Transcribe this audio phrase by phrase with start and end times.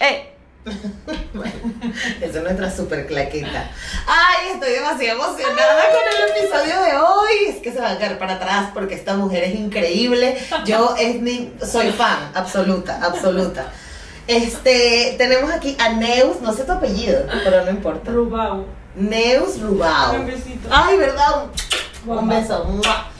[0.00, 0.34] ¡Eh!
[2.20, 3.70] Esa es nuestra super claqueta.
[4.06, 7.48] Ay, estoy demasiado emocionada con el episodio de hoy.
[7.48, 10.36] Es que se va a caer para atrás porque esta mujer es increíble.
[10.64, 13.72] Yo es mi, soy fan, absoluta, absoluta.
[14.26, 18.10] Este, tenemos aquí a Neus, no sé tu apellido, pero no importa.
[18.10, 18.66] Rubau.
[18.94, 20.16] Neus Rubao.
[20.16, 20.68] Un besito.
[20.70, 21.44] Ay, ¿verdad?
[22.06, 22.64] Un, un beso.
[22.64, 23.10] ¡Mua!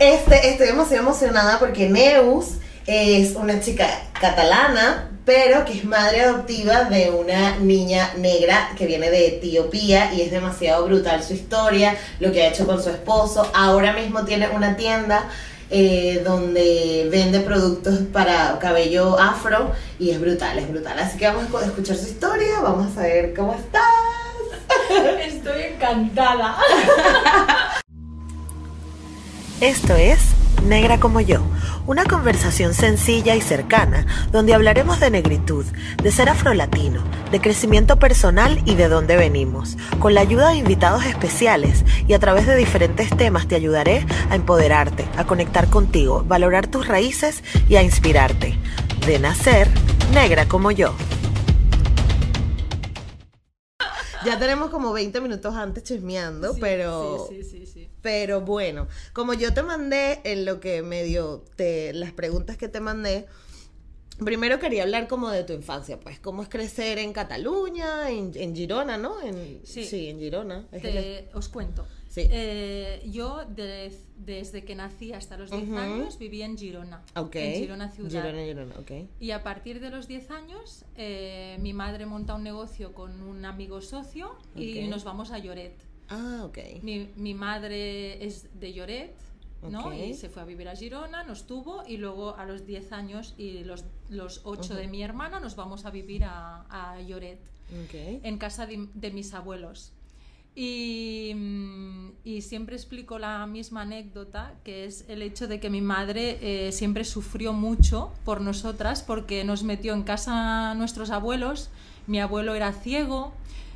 [0.00, 3.88] Este, estoy demasiado emocionada porque Neus es una chica
[4.20, 10.22] catalana, pero que es madre adoptiva de una niña negra que viene de Etiopía y
[10.22, 13.46] es demasiado brutal su historia, lo que ha hecho con su esposo.
[13.52, 15.28] Ahora mismo tiene una tienda
[15.68, 20.98] eh, donde vende productos para cabello afro y es brutal, es brutal.
[20.98, 23.82] Así que vamos a escuchar su historia, vamos a ver cómo estás.
[25.26, 26.56] Estoy encantada.
[29.60, 31.40] Esto es Negra como yo,
[31.86, 35.64] una conversación sencilla y cercana donde hablaremos de negritud,
[36.02, 39.76] de ser afrolatino, de crecimiento personal y de dónde venimos.
[39.98, 44.34] Con la ayuda de invitados especiales y a través de diferentes temas te ayudaré a
[44.34, 48.58] empoderarte, a conectar contigo, valorar tus raíces y a inspirarte.
[49.06, 49.68] De nacer,
[50.12, 50.94] negra como yo.
[54.28, 57.26] Ya tenemos como 20 minutos antes chismeando, Sí, pero...
[57.28, 57.88] Sí, sí, sí, sí.
[58.02, 62.80] Pero bueno, como yo te mandé en lo que medio te las preguntas que te
[62.80, 63.26] mandé,
[64.24, 68.54] primero quería hablar como de tu infancia, pues cómo es crecer en Cataluña, en, en
[68.54, 69.20] Girona, ¿no?
[69.22, 70.08] En, Sí.
[70.08, 70.66] en Girona.
[70.70, 71.86] Te- os cuento.
[72.08, 72.22] Sí.
[72.30, 75.76] Eh, yo de- desde que nací hasta los 10 Ujú.
[75.76, 77.02] años vivía en Girona.
[77.16, 77.36] Ok.
[77.36, 78.10] En Girona ciudad.
[78.10, 78.90] Girona, Girona, ok.
[79.20, 83.44] Y a partir de los 10 años, eh, mi madre monta un negocio con un
[83.44, 84.88] amigo socio y Ok.
[84.90, 85.74] nos vamos a Lloret.
[86.08, 86.58] Ah, ok.
[86.82, 89.14] Mi, mi madre es de Lloret,
[89.62, 89.92] ¿no?
[89.92, 93.34] Y se fue a vivir a Girona, nos tuvo y luego a los 10 años
[93.36, 97.40] y los, los 8 de mi hermana nos vamos a vivir a, a Lloret,
[97.92, 99.92] en casa de, de mis abuelos.
[100.60, 105.80] Y, mm, y siempre explico la misma anécdota, que es el hecho de que mi
[105.80, 111.70] madre eh, siempre sufrió mucho por nosotras porque nos metió en casa nuestros abuelos.
[112.08, 113.32] Mi abuelo era ciego,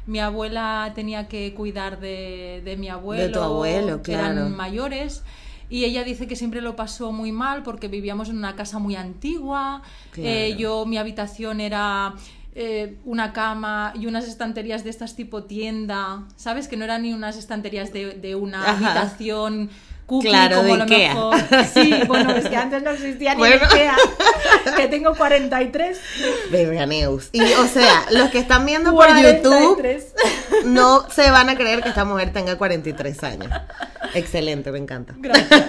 [0.09, 4.41] mi abuela tenía que cuidar de, de mi abuelo, abuelo, que claro.
[4.41, 5.23] eran mayores.
[5.71, 8.97] Y ella dice que siempre lo pasó muy mal porque vivíamos en una casa muy
[8.97, 9.83] antigua.
[10.11, 10.29] Claro.
[10.29, 12.15] Eh, yo, mi habitación era
[12.55, 16.69] eh, una cama y unas estanterías de estas tipo tienda, ¿sabes?
[16.69, 18.73] Que no eran ni unas estanterías de, de una Ajá.
[19.01, 19.71] habitación
[20.07, 21.15] cookie Claro, como de lo Ikea.
[21.15, 21.37] mejor.
[21.73, 23.45] Sí, bueno, es que antes no existía ni.
[23.45, 23.97] Ikea,
[24.77, 25.99] que tengo 43.
[26.51, 27.31] Verga, Neus.
[27.33, 30.15] Y, o sea, los que están viendo por YouTube 43.
[30.67, 33.51] no se van a creer que esta mujer tenga 43 años.
[34.15, 35.15] Excelente, me encanta.
[35.17, 35.65] Gracias.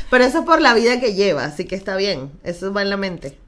[0.10, 2.30] Pero eso es por la vida que lleva, así que está bien.
[2.44, 3.38] Eso va en la mente.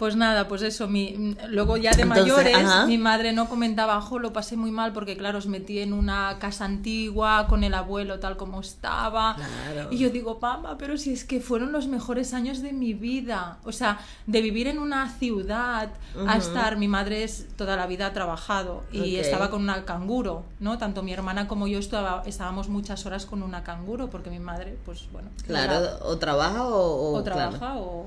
[0.00, 2.86] Pues nada, pues eso, mi, luego ya de Entonces, mayores, ajá.
[2.86, 6.38] mi madre no comentaba, jo, lo pasé muy mal porque claro, os metí en una
[6.38, 9.36] casa antigua con el abuelo tal como estaba.
[9.36, 9.88] Claro.
[9.90, 13.58] Y yo digo, mamá, pero si es que fueron los mejores años de mi vida.
[13.64, 15.90] O sea, de vivir en una ciudad
[16.26, 20.44] a estar, mi madre es, toda la vida ha trabajado y estaba con una canguro,
[20.60, 20.78] ¿no?
[20.78, 24.78] Tanto mi hermana como yo estaba, estábamos muchas horas con una canguro porque mi madre,
[24.86, 25.28] pues bueno.
[25.46, 27.50] Claro, era- o trabaja o, o- o claro.
[27.50, 28.06] trabaja o...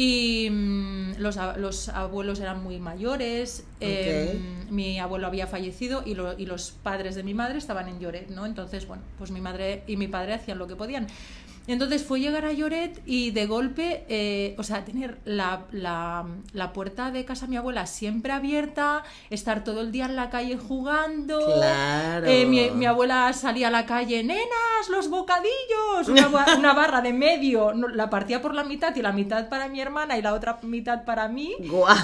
[0.00, 4.38] Y mm, los, los abuelos eran muy mayores, eh,
[4.70, 8.28] mi abuelo había fallecido y, lo- y los padres de mi madre estaban en Lloret,
[8.30, 8.46] ¿no?
[8.46, 11.08] Entonces, bueno, pues mi madre y mi padre hacían lo que podían.
[11.68, 16.72] Entonces fue llegar a Lloret y de golpe, eh, o sea, tener la, la- la
[16.72, 20.56] puerta de casa de mi abuela siempre abierta, estar todo el día en la calle
[20.56, 21.38] jugando.
[21.54, 22.26] Claro.
[22.26, 27.00] Eh, mi, mi abuela salía a la calle, nenas, los bocadillos, una, ba- una barra
[27.00, 30.22] de medio, no, la partía por la mitad y la mitad para mi hermana y
[30.22, 31.54] la otra mitad para mí.
[31.60, 31.94] Guau.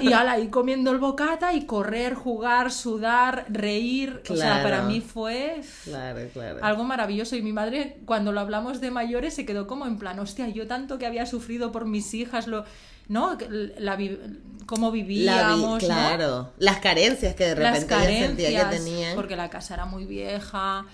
[0.00, 4.22] Y ala, ahí comiendo el bocata y correr, jugar, sudar, reír.
[4.30, 4.62] O sea, Claro.
[4.62, 6.58] para mí fue Claro, claro.
[6.62, 7.36] algo maravilloso.
[7.36, 10.66] Y mi madre, cuando lo hablamos de mayores, se quedó como en plan, hostia, yo
[10.66, 12.64] tanto que había sufrido por mis hijas, lo,
[13.08, 13.36] ¿no?
[13.78, 14.18] La, vi-
[14.66, 15.88] cómo La vi- vivíamos, ¿no?
[15.88, 16.52] claro.
[16.58, 19.14] Las carencias que de las repente ella sentía que tenían.
[19.14, 20.86] porque la casa era muy vieja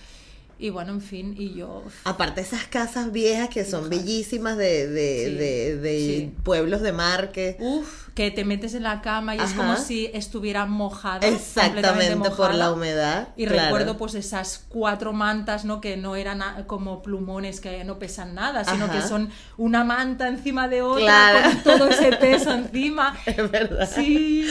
[0.59, 1.83] y bueno, en fin, y yo...
[2.05, 4.05] Aparte esas casas viejas que son Viejas.
[4.05, 6.33] bellísimas de, de, Sí, de, de sí.
[6.43, 10.05] pueblos de mar que Uf, que te metes en la cama y es como si
[10.13, 11.21] estuviera mojada.
[11.21, 12.53] completamente exactamente por mojada.
[12.53, 13.27] la humedad.
[13.35, 13.63] Y claro.
[13.65, 15.81] recuerdo pues esas cuatro mantas, ¿no?
[15.81, 18.93] Que no eran como plumones que no pesan nada, sino Ajá.
[19.01, 21.49] que son una manta encima de otra Claro.
[21.49, 23.17] con todo ese peso encima.
[23.25, 23.89] Es verdad.
[23.91, 24.47] Sí.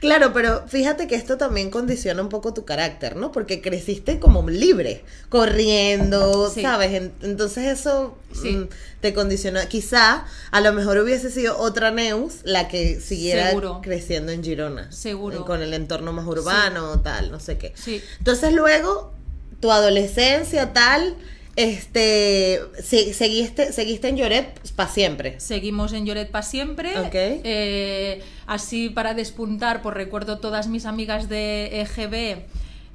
[0.00, 3.30] Claro, pero fíjate que esto también condiciona un poco tu carácter, ¿no?
[3.30, 6.62] Porque creciste como libre, corriendo, Sí.
[6.62, 6.92] ¿sabes?
[6.94, 8.52] En- Entonces eso Sí.
[8.52, 8.68] mm,
[9.00, 9.66] te condiciona.
[9.66, 13.80] Quizá a lo mejor hubiese sido otra Neus la que siguiera Seguro.
[13.82, 14.90] creciendo en Girona.
[14.92, 15.44] Seguro.
[15.44, 17.72] Con el entorno más urbano, tal, no sé qué.
[17.76, 18.02] Sí.
[18.18, 19.12] Entonces luego,
[19.60, 21.16] tu adolescencia, tal,
[21.56, 25.40] este, se- seguiste, seguiste en Lloret para siempre.
[25.40, 26.98] Seguimos en Lloret para siempre.
[27.00, 27.14] Ok.
[27.14, 32.44] Eh, así para despuntar, pues recuerdo todas mis amigas de EGB,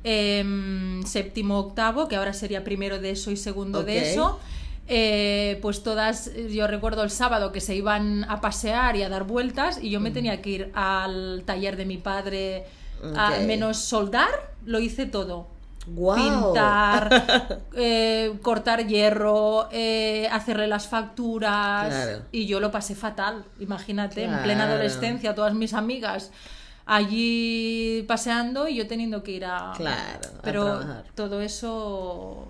[0.03, 4.39] em, séptimo, octavo, que ahora sería primero de eso y segundo de eso.
[4.93, 9.23] Eh, pues todas, yo recuerdo el sábado que se iban a pasear y a dar
[9.23, 12.65] vueltas y yo me tenía que ir al taller de mi padre,
[13.15, 14.27] a menos soldar,
[14.65, 15.47] lo hice todo.
[15.85, 21.87] Pintar, eh, cortar hierro, eh, hacerle las facturas.
[21.87, 22.23] Claro.
[22.33, 26.31] Y yo lo pasé fatal, imagínate, en plena adolescencia, todas mis amigas
[26.85, 29.71] allí paseando y yo teniendo que ir a...
[29.77, 30.81] Claro, Pero
[31.15, 32.49] todo eso,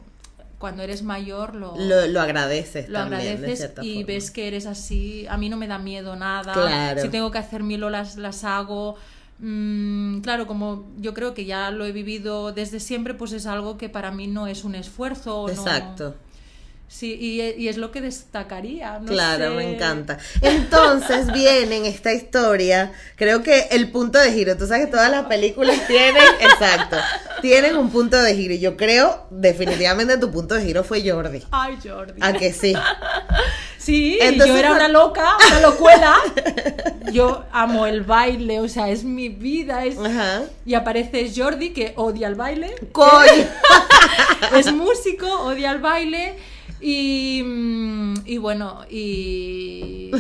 [0.62, 1.76] cuando eres mayor, lo...
[1.78, 4.08] Lo, lo agradeces lo también, agradeces y forma.
[4.08, 5.26] ves que eres así.
[5.28, 6.54] A mí no me da miedo nada.
[6.54, 7.02] Claro.
[7.02, 8.96] Si tengo que hacer mil olas, las hago.
[9.40, 13.78] Mm, claro, como yo creo que ya lo he vivido desde siempre, pues es algo
[13.78, 15.48] que para mí no es un esfuerzo.
[15.48, 16.16] no- Exacto.
[16.92, 19.00] Sí, y, y es lo que destacaría.
[19.00, 19.56] no claro, sé.
[19.56, 20.18] me encanta.
[20.42, 25.10] Entonces viene en esta historia, creo que el punto de giro, tú sabes que todas
[25.10, 26.98] las películas tienen, exacto,
[27.42, 28.54] tienen un punto de giro.
[28.54, 31.42] Y yo creo, definitivamente tu punto de giro fue Jordi.
[31.50, 32.22] Ay, Jordi.
[32.22, 32.76] ¿A que sí?
[33.78, 36.16] Sí, Entonces, yo era una loca, una locuela.
[37.12, 39.86] Yo amo el baile, o sea, es mi vida.
[39.86, 39.98] Es...
[39.98, 40.44] Ajá.
[40.68, 42.76] Y aparece Jordi, que odia el baile.
[42.92, 43.48] Coño.
[44.56, 46.36] es músico, odia el baile
[46.82, 50.12] y, mm, y bueno, y,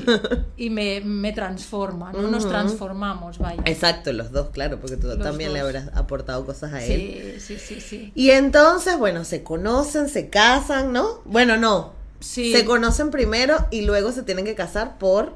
[0.57, 2.23] y me, me transforma, ¿no?
[2.29, 3.61] Nos transformamos, vaya.
[3.65, 7.39] Exacto, los dos, claro, porque tú Los también le habrás aportado cosas a él.
[7.39, 8.11] Sí, sí, sí, sí.
[8.15, 11.21] Y entonces, bueno, se conocen, se casan, ¿no?
[11.25, 11.93] Bueno, no.
[12.19, 12.51] Sí.
[12.53, 15.33] Se conocen primero y luego se tienen que casar por...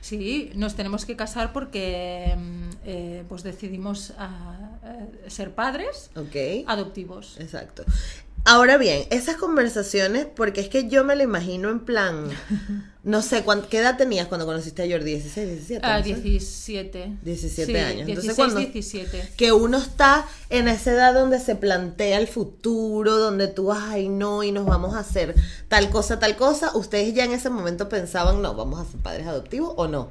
[0.00, 6.66] Sí, nos tenemos que casar porque mm, eh, pues decidimos ah, eh, ser padres Ok.
[6.66, 7.36] adoptivos.
[7.38, 7.84] Exacto.
[8.46, 12.28] Ahora bien, esas conversaciones, porque es que yo me lo imagino en plan,
[13.02, 15.14] no sé, ¿cuán- ¿qué edad tenías cuando conociste a Jordi?
[15.14, 15.80] ¿16, 17?
[15.82, 16.14] Ah, no sé?
[16.20, 17.12] 17.
[17.22, 18.00] 17 Sí, años.
[18.08, 19.30] Entonces, 16, cuando- 17.
[19.38, 24.42] Que uno está en esa edad donde se plantea el futuro, donde tú, ay, no,
[24.42, 25.34] y nos vamos a hacer
[25.68, 26.76] tal cosa, tal cosa.
[26.76, 30.10] ¿Ustedes ya en ese momento pensaban, no, vamos a ser padres adoptivos o no?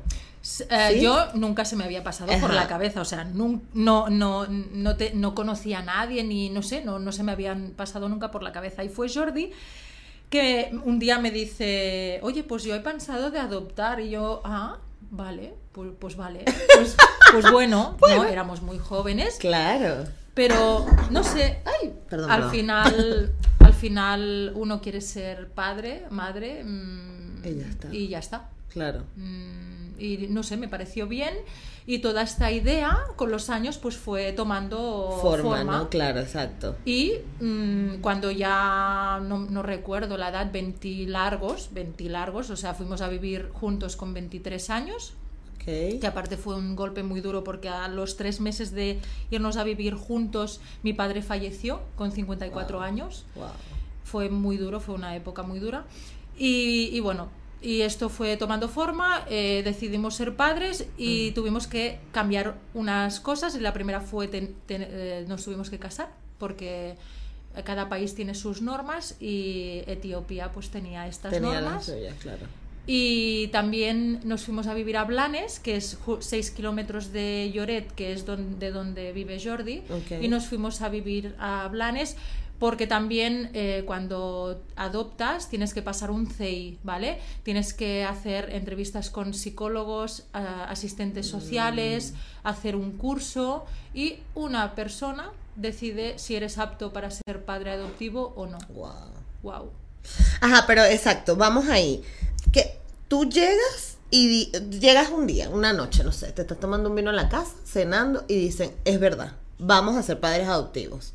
[0.70, 1.00] Eh.
[1.02, 4.98] Yo nunca se me había pasado por la cabeza, o sea, nun- no, no, no,
[4.98, 8.30] te- no conocía a nadie, ni no sé, no, no se me habían pasado nunca
[8.30, 8.84] por la cabeza.
[8.84, 9.52] Y fue Jordi
[10.30, 14.00] que un día me dice, oye, pues yo he pensado de adoptar.
[14.02, 14.80] Y yo, ah,
[15.12, 16.44] vale, pues, pues vale.
[16.76, 16.98] Pues,
[17.32, 18.24] pues bueno, ¿no?
[18.26, 20.04] éramos muy jóvenes, Claro.
[20.34, 27.46] pero no sé, ay, Perdón, al final, al final uno quiere ser padre, madre, mm,
[27.46, 27.94] Y ya está.
[27.94, 28.50] Y ya está.
[28.74, 29.04] Claro.
[29.16, 31.34] Mm, y no sé, me pareció bien
[31.86, 35.78] y toda esta idea con los años pues fue tomando Forma, forma.
[35.78, 35.90] ¿no?
[35.90, 36.76] Claro, exacto.
[36.86, 42.74] Y mm, cuando ya no, no recuerdo la edad, 20 largos, 20 largos, o sea,
[42.74, 45.14] fuimos a vivir juntos con 23 años,
[45.58, 45.66] Ok.
[46.02, 49.00] que aparte fue un golpe muy duro porque a los tres meses de
[49.30, 52.86] irnos a vivir juntos, mi padre falleció con 54 Wow.
[52.86, 53.48] años Wow.
[54.04, 55.86] fue muy duro, fue una época muy dura.
[56.38, 57.28] Y, y bueno,
[57.64, 63.56] y esto fue tomando forma, eh, decidimos ser padres y tuvimos que cambiar unas cosas.
[63.62, 66.96] La primera fue, ten- ten- eh, nos tuvimos que casar porque
[67.64, 71.92] cada país tiene sus normas y Etiopía pues tenía estas Tenía las normas.
[72.20, 72.46] claro.
[72.86, 78.12] Y también nos fuimos a vivir a Blanes, que es 6 kilómetros de Lloret, que
[78.12, 79.84] es don- de donde vive Jordi.
[80.20, 82.18] Y nos fuimos a vivir a Blanes
[82.64, 87.20] porque también eh, cuando adoptas tienes que pasar un CI, ¿vale?
[87.44, 96.18] Tienes que hacer entrevistas con psicólogos, asistentes sociales, hacer un curso y una persona decide
[96.20, 98.60] si eres apto para ser padre adoptivo o no.
[98.70, 99.12] Wow.
[99.42, 99.70] Wow.
[100.40, 102.02] Ajá, pero exacto, vamos ahí.
[102.54, 102.80] Que
[103.10, 107.10] tú llegas y llegas un día, una noche, no sé, te estás tomando un vino
[107.10, 111.14] en la casa, cenando y dicen, es verdad, vamos a ser padres adoptivos.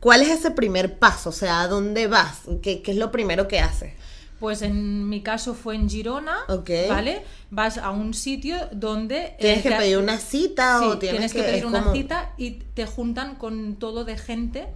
[0.00, 1.30] ¿Cuál es ese primer paso?
[1.30, 2.42] O sea, ¿a dónde vas?
[2.62, 3.92] ¿Qué, qué es lo primero que haces?
[4.38, 6.70] Pues en mi caso fue en Girona, Ok.
[6.88, 7.22] ¿vale?
[7.50, 9.34] Vas a un sitio donde...
[9.40, 12.32] ¿Tienes eh, que te- pedir una cita Sí, o tienes, que, pedir una como- cita
[12.36, 14.68] y te juntan con todo de gente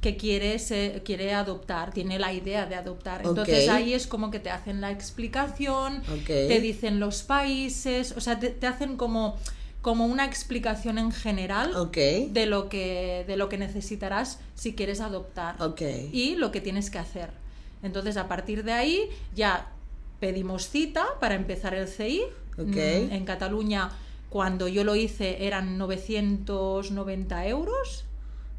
[0.00, 3.20] que quiere, se- quiere adoptar, tiene la idea de adoptar.
[3.22, 6.26] Entonces ahí es como que te hacen la explicación, Ok.
[6.26, 9.36] te dicen los países, o sea, te, te hacen como
[9.82, 11.72] como una explicación en general
[12.32, 15.56] de lo que de lo que necesitarás si quieres adoptar
[16.12, 17.30] y lo que tienes que hacer.
[17.82, 19.70] Entonces, a partir de ahí ya
[20.20, 22.22] pedimos cita para empezar el CI.
[22.58, 23.90] Mm, En Cataluña,
[24.28, 28.04] cuando yo lo hice, eran 990 euros,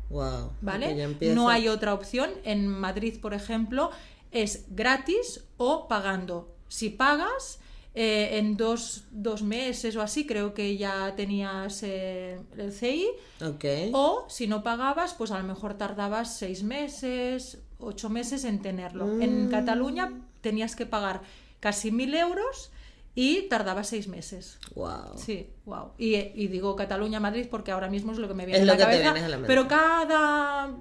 [0.10, 0.52] Wow.
[0.62, 1.16] ¿vale?
[1.34, 2.32] No hay otra opción.
[2.44, 3.92] En Madrid, por ejemplo,
[4.32, 6.54] es gratis o pagando.
[6.68, 7.60] Si pagas,
[7.94, 13.08] eh, en dos, dos meses o así, creo que ya tenías eh, el CI.
[13.44, 13.66] Ok.
[13.94, 19.22] O si no pagabas, pues a lo mejor tardabas seis meses, ocho meses en tenerlo.
[19.22, 19.50] En Mm.
[19.52, 21.22] Cataluña tenías que pagar
[21.60, 22.72] casi mil euros
[23.14, 24.58] y tardaba seis meses.
[24.74, 25.18] Wow.
[25.18, 25.92] Sí, wow.
[25.98, 28.72] Y, y digo Cataluña-Madrid porque ahora mismo es lo que me viene Es a lo
[28.74, 29.12] la que te cabeza.
[29.14, 29.48] viene a la mente.
[29.48, 30.72] Pero cada,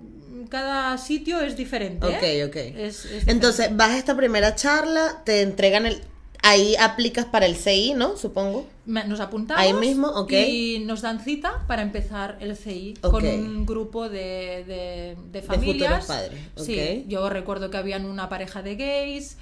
[0.49, 2.07] cada sitio es diferente.
[2.07, 2.45] ¿eh?
[2.45, 2.57] Ok, ok.
[2.57, 3.33] Es- es diferente.
[3.33, 6.00] Entonces, vas a esta primera charla, te entregan el...
[6.42, 8.16] Ahí aplicas para el CI, ¿no?
[8.16, 8.66] Supongo.
[8.87, 10.32] Nos apuntamos Ahí mismo, ok.
[10.32, 16.06] y nos dan cita para empezar el CI con un grupo de, de, de familias.
[16.06, 19.37] futuros padres, Sí, yo recuerdo que habían una pareja de gays,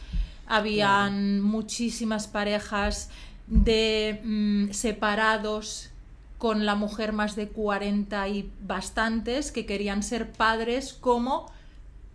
[0.46, 3.10] habían muchísimas parejas
[3.46, 5.90] de mm, separados
[6.36, 11.50] con la mujer más de 40 y bastantes que querían ser padres como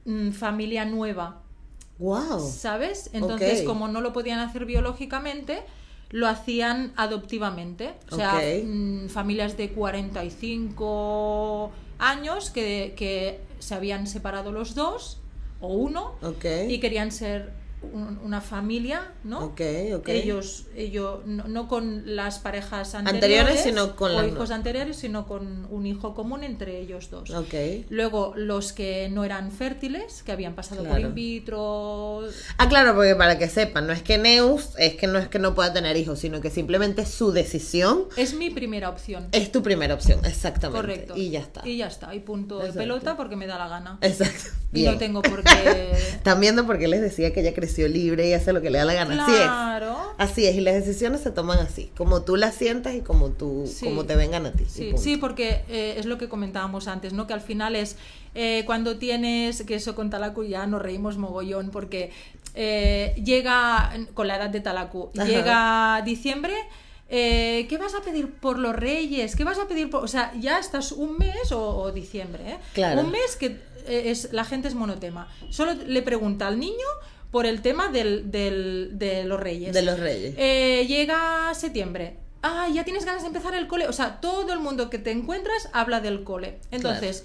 [0.05, 1.41] mm, familia nueva.
[1.99, 2.39] Wow.
[2.39, 3.09] ¿Sabes?
[3.13, 5.61] Entonces, como no lo podían hacer biológicamente,
[6.09, 7.93] lo hacían adoptivamente.
[8.11, 8.65] O sea, Ok.
[8.65, 15.19] mm, familias de 45 años que, que se habían separado los dos
[15.61, 16.13] o uno
[16.67, 17.53] y querían ser
[17.91, 19.45] un- una familia, ¿no?
[19.45, 19.61] Ok,
[19.95, 20.09] ok.
[20.09, 25.27] Ellos, ellos no, no con las parejas Anteriores, anteriores, sino con o hijos anteriores, sino
[25.27, 27.29] con un hijo común entre ellos dos.
[27.31, 27.53] Ok.
[27.89, 32.21] Luego, los que no eran fértiles, que habían pasado por in vitro.
[32.57, 35.39] Ah, claro, porque para que sepan, no es que Neus, es que no es que
[35.39, 39.27] no pueda tener hijos, sino que simplemente su decisión Es mi primera opción.
[39.31, 40.81] es tu primera opción, exactamente.
[40.81, 41.13] Correcto.
[41.17, 41.67] Y ya está.
[41.67, 42.13] Y ya está.
[42.15, 43.97] Y punto de pelota porque me da la gana.
[44.01, 44.49] Exacto.
[44.73, 45.91] Y no tengo por qué.
[45.91, 48.85] Están viendo porque les decía que ella creció libre y hace lo que le da
[48.85, 49.23] la gana.
[49.23, 49.41] Así es.
[49.41, 49.97] claro.
[50.17, 53.65] Así es, y las decisiones se toman así, como tú las sientas y como tú,
[53.67, 53.85] Sí.
[53.85, 54.65] como te vengan a ti.
[54.67, 57.25] Sí, sí, porque eh, es lo que comentábamos antes, ¿no?
[57.27, 57.97] Que al final es
[58.35, 62.11] eh, cuando tienes, que eso con Talaku ya nos reímos mogollón, porque
[62.55, 65.25] eh, llega, con la edad de Talaku, Ajá.
[65.27, 66.53] llega diciembre,
[67.09, 69.35] eh, ¿qué vas a pedir por los reyes?
[69.35, 70.03] ¿Qué vas a pedir por...?
[70.03, 72.57] O sea, ya estás un mes o, o diciembre, ¿eh?
[72.73, 73.01] Claro.
[73.01, 75.27] Un mes que es, la gente es monotema.
[75.49, 76.85] Solo le pregunta al niño
[77.33, 79.73] por el tema del, del- de los reyes.
[79.73, 80.35] De los reyes.
[80.37, 82.15] Eh, llega septiembre.
[82.43, 83.87] Ah, ya tienes ganas de empezar el cole.
[83.87, 86.59] O sea, todo el mundo que te encuentras habla del cole.
[86.71, 87.23] Entonces,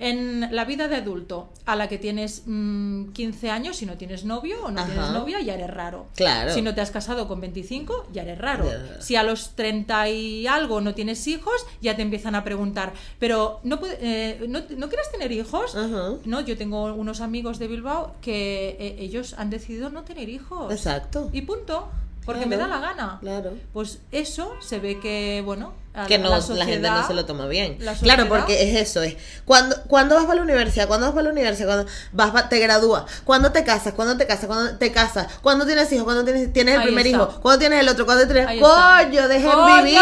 [0.00, 4.24] en la vida de adulto, a la que tienes mm, 15 años, si no tienes
[4.24, 4.90] novio o no Ajá.
[4.90, 6.06] tienes novia, ya eres raro.
[6.16, 6.52] Claro.
[6.52, 8.64] Si no te has casado con 25, ya eres raro.
[8.98, 13.60] Si a los 30 y algo no tienes hijos, ya te empiezan a preguntar, pero
[13.62, 15.76] ¿no, eh, ¿no, ¿no quieres tener hijos?
[15.76, 16.14] Ajá.
[16.24, 20.72] No, yo tengo unos amigos de Bilbao que eh, ellos han decidido no tener hijos.
[20.72, 21.28] Exacto.
[21.32, 21.88] Y punto.
[22.24, 23.18] Porque Claro, me da la gana.
[23.20, 23.54] Claro.
[23.72, 27.24] Pues eso se ve que, bueno, a que la- no, la, gente no se lo
[27.26, 27.76] toma bien.
[27.80, 31.24] la Claro, porque es eso, es cuando, cuando vas para la universidad, cuando vas para
[31.24, 34.92] la universidad, cuando vas pa- te gradúas, cuando te casas, cuando te casas, cuando te
[34.92, 37.18] casas, cuando tienes hijos, cuando tienes, tienes el Ahí primer está.
[37.18, 39.98] hijo, cuando tienes el otro, cuando tienes Ahí coño, dejen coño, vivir.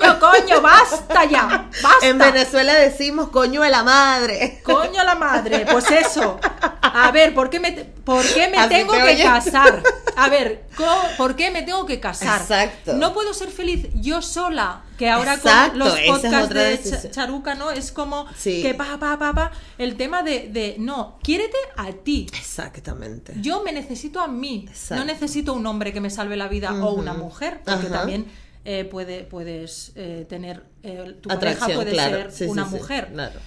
[0.00, 1.68] Coño, coño, basta ya.
[1.82, 2.06] Basta.
[2.06, 4.60] En Venezuela decimos coño de la madre.
[4.64, 6.40] Coño la madre, pues eso.
[6.82, 9.82] A ver, ¿por qué me, por qué me Así tengo te que casar?
[10.16, 10.64] A ver,
[11.16, 12.40] ¿por qué me tengo que casar?
[12.40, 12.94] Exacto.
[12.94, 17.54] No puedo ser feliz yo sola, que ahora Exacto, con los es podcasts de Charuca,
[17.54, 17.70] ¿no?
[17.70, 18.60] Es como Sí.
[18.60, 22.26] que pa, pa, pa, pa, el tema de, de, no, quiérete a ti.
[22.36, 23.34] Exactamente.
[23.40, 24.96] Yo me necesito a mí, Exacto.
[24.96, 28.26] no necesito un hombre que me salve la vida o una mujer, porque también
[28.64, 32.16] eh, puede, puedes eh, tener, eh, tu pareja puede claro.
[32.16, 33.08] ser sí, una sí, mujer.
[33.12, 33.40] Claro.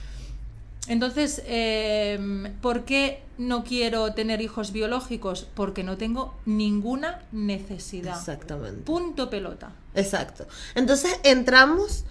[0.92, 2.20] Entonces, eh,
[2.62, 5.48] ¿por qué no quiero tener hijos biológicos?
[5.56, 8.20] Porque no tengo ninguna necesidad.
[8.20, 8.82] Exactamente.
[8.82, 9.72] Punto pelota.
[9.96, 10.48] Exacto.
[10.76, 12.04] Entonces entramos,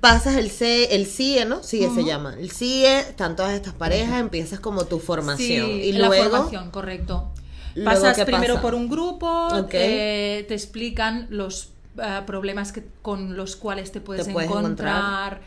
[0.00, 1.62] pasas el C, el CIE, ¿no?
[1.62, 2.34] CIE se llama.
[2.36, 5.68] El CIE, están todas estas parejas, empiezas como tu formación.
[5.68, 6.24] Sí, y la luego.
[6.24, 7.30] formación, correcto.
[7.76, 8.62] luego, Pasas ¿qué primero pasa?
[8.62, 11.68] por un grupo, eh, te explican los
[11.98, 15.40] ah, problemas que, con los cuales te puedes, puedes encontrar,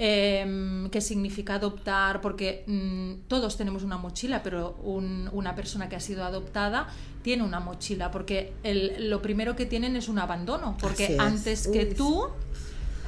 [0.00, 5.96] em, qué significa adoptar, porque mm, todos tenemos una mochila, pero un- una persona que
[5.96, 6.86] ha sido adoptada
[7.22, 11.80] tiene una mochila, porque el- lo primero que tienen es un abandono, porque antes que
[11.88, 12.28] Uy, tú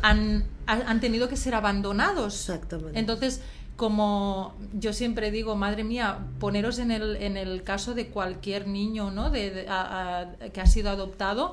[0.02, 2.35] han, han han tenido que ser abandonados.
[2.50, 2.99] Exactamente.
[2.99, 3.40] Entonces,
[3.76, 9.11] como yo siempre digo, madre mía, poneros en el, en el caso de cualquier niño
[9.11, 9.30] ¿no?
[9.30, 11.52] de, de- a- a- que ha sido adoptado,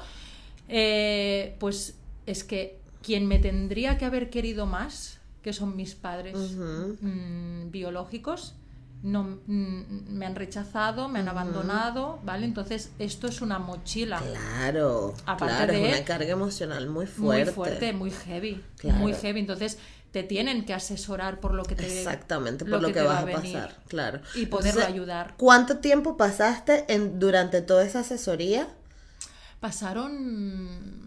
[0.68, 5.17] eh, pues es que quien me tendría que haber querido más,
[5.48, 8.54] que son mis padres mm, biológicos,
[9.02, 12.46] no mm, me han rechazado, me han abandonado, ¿vale?
[12.46, 17.46] Entonces esto es una mochila Claro, Aparte claro, de- es una carga emocional muy fuerte.
[17.46, 18.98] muy fuerte, muy heavy, Claro.
[19.00, 19.40] muy heavy.
[19.40, 19.78] Entonces
[20.12, 23.30] te tienen que asesorar por lo que te Exactamente, por lo lo, que vas va
[23.30, 24.20] a pasar, claro.
[24.36, 25.34] y poderlo Entonces, ayudar.
[25.38, 28.68] ¿Cuánto tiempo pasaste en, durante toda esa asesoría?
[29.62, 31.07] Pasaron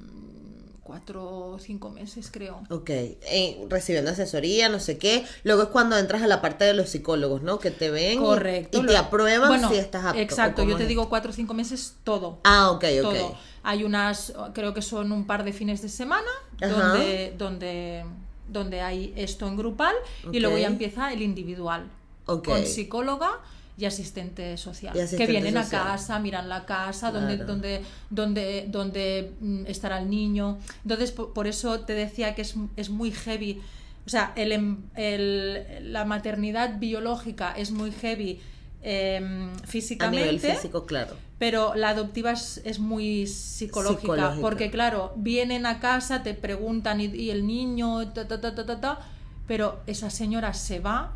[0.90, 2.62] cuatro o cinco meses, creo.
[2.68, 5.24] Ok, eh, recibiendo asesoría, no sé qué.
[5.44, 7.60] Luego es cuando entras a la parte de los psicólogos, ¿no?
[7.60, 8.82] Que te ven Correcto.
[8.82, 10.18] y, te aprueban Bueno, si estás apto.
[10.18, 10.88] ¿o Exacto, yo te es?
[10.88, 12.40] digo cuatro o cinco meses todo.
[12.42, 13.02] Ah, ok, ok.
[13.02, 13.36] todo.
[13.62, 16.26] Hay unas, creo que son un par de fines de semana
[16.60, 16.68] Ajá.
[16.72, 18.04] donde, donde,
[18.48, 19.94] donde hay esto en grupal
[20.32, 21.86] y luego ya empieza el individual
[22.26, 22.46] Ok.
[22.46, 23.30] con psicóloga
[23.78, 25.82] y asistente social asistente que vienen social.
[25.82, 27.52] a casa, miran la casa, donde, Claro.
[27.52, 30.58] donde, donde, donde mm, estará el niño.
[30.82, 33.60] Entonces, por, por eso te decía que es, es muy heavy.
[34.06, 38.40] O sea, el, em- el- la maternidad biológica es muy heavy
[38.82, 40.24] em, A físicamente.
[40.32, 41.14] nivel físico, claro.
[41.38, 44.40] Pero la adoptiva es, es muy psicológica, Psicológica.
[44.42, 48.66] porque claro, vienen a casa, te preguntan y, y el niño, ta, ta, ta, ta,
[48.66, 48.98] ta, ta,
[49.46, 51.12] pero esa señora se va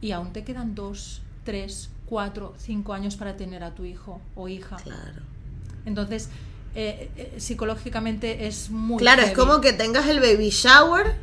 [0.00, 4.48] y aún te quedan dos, tres, cuatro, cinco años para tener a tu hijo o
[4.48, 4.76] hija.
[4.76, 5.22] Claro.
[5.86, 6.28] Entonces,
[6.74, 8.98] eh, eh, psicológicamente es muy...
[8.98, 11.14] Claro, es como que tengas el baby shower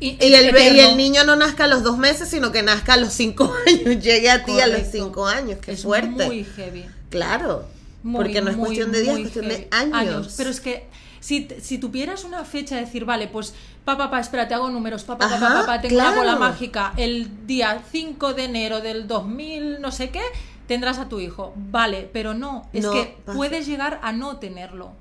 [0.00, 2.94] Y, y el, y el niño no nazca a los dos meses, sino que nazca
[2.94, 5.58] a los cinco años, llegue a ti a los cinco años.
[5.60, 6.26] Qué es fuerte.
[6.26, 6.86] muy heavy.
[7.10, 7.66] Claro.
[8.02, 9.92] Muy, porque no es muy, cuestión de días, es cuestión de heavy.
[9.92, 10.34] años.
[10.36, 10.86] Pero es que
[11.26, 13.52] si, si tuvieras una fecha de decir, vale, pues
[13.84, 16.20] papá, papá, espera, te hago números, papá, papá, papá, tengo una claro.
[16.20, 20.22] bola mágica, el día 5 de enero del 2000, no sé qué,
[20.68, 21.52] tendrás a tu hijo.
[21.56, 23.36] Vale, pero no, es No que pasa.
[23.36, 24.92] puedes llegar a no tenerlo.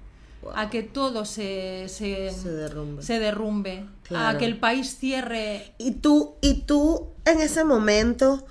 [0.42, 0.54] Wow.
[0.56, 3.02] A que todo se, se, Se derrumbe.
[3.04, 4.36] se derrumbe, Claro.
[4.36, 5.74] a que el país cierre.
[5.78, 8.46] Y tú, y tú en ese momento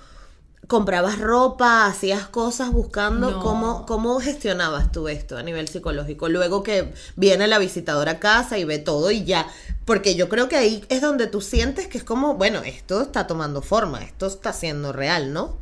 [0.67, 3.39] comprabas ropa, hacías cosas buscando No.
[3.41, 6.29] cómo, cómo gestionabas tú esto a nivel psicológico.
[6.29, 9.47] Luego que viene la visitadora a casa y ve todo y ya.
[9.85, 13.27] Porque yo creo que ahí es donde tú sientes que es como, bueno, esto está
[13.27, 15.57] tomando forma, esto está siendo real, ¿no?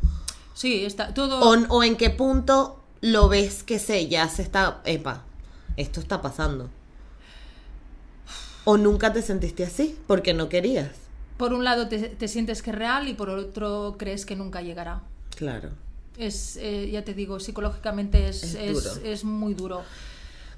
[0.54, 1.40] Sí, está todo.
[1.42, 5.24] O, o en qué punto lo ves que se ya se está, epa,
[5.76, 6.70] esto está pasando.
[8.64, 11.03] O nunca te sentiste así porque no querías.
[11.38, 14.62] Por un lado te, te sientes que es real y por otro crees que nunca
[14.62, 15.02] llegará.
[15.36, 15.70] Claro.
[16.18, 18.96] Es, eh, ya te digo, psicológicamente es, Es es, duro.
[19.04, 19.82] es muy duro.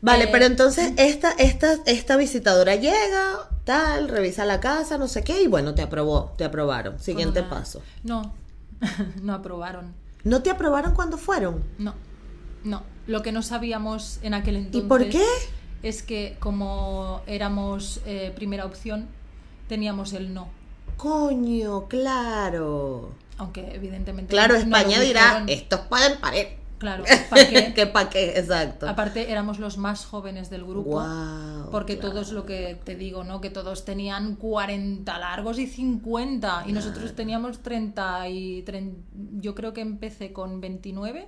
[0.01, 5.23] Vale, Eh, pero entonces esta, esta, esta visitadora llega, tal, revisa la casa, no sé
[5.23, 6.99] qué, y bueno, te aprobó, te aprobaron.
[6.99, 7.81] Siguiente una- paso.
[8.03, 8.33] No,
[9.23, 9.93] no aprobaron.
[10.25, 11.63] ¿No te aprobaron cuando fueron?
[11.77, 11.95] No,
[12.63, 12.83] no.
[13.07, 14.89] Lo que no sabíamos en aquel ¿Y entonces.
[14.89, 15.23] por qué?
[15.83, 19.07] Es que como éramos eh, primera opción,
[19.69, 20.49] teníamos el no.
[20.97, 23.11] Coño, claro.
[23.37, 24.29] Aunque evidentemente.
[24.31, 26.47] Claro, no España dirá, estos pueden parir.
[26.77, 27.73] Claro, ¿para qué?
[27.73, 28.37] ¿Qué pa' qué?
[28.37, 28.87] Exacto.
[28.87, 30.89] Aparte, éramos los más jóvenes del grupo.
[30.91, 32.11] Guau, Porque claro.
[32.11, 33.39] todos lo que te digo, ¿no?
[33.41, 36.65] Que todos tenían 40 largos y 50.
[36.67, 38.63] Y nosotros teníamos 30 y...
[38.63, 38.95] tren-
[39.39, 41.27] Yo creo que empecé con 29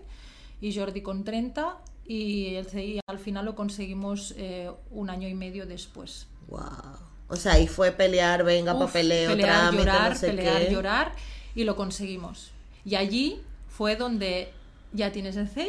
[0.61, 1.77] y Jordi con 30.
[2.05, 6.27] Y el CI al final lo conseguimos eh, un año y medio después.
[6.49, 6.61] Wow.
[7.29, 10.71] O sea, ahí fue pelear, venga, Uf, papeleo, pelear, trámite, llorar, no sé pelear, qué.
[10.73, 11.11] llorar.
[11.55, 12.51] Y lo conseguimos.
[12.85, 14.51] Y allí fue donde
[14.93, 15.67] ya tienes el CI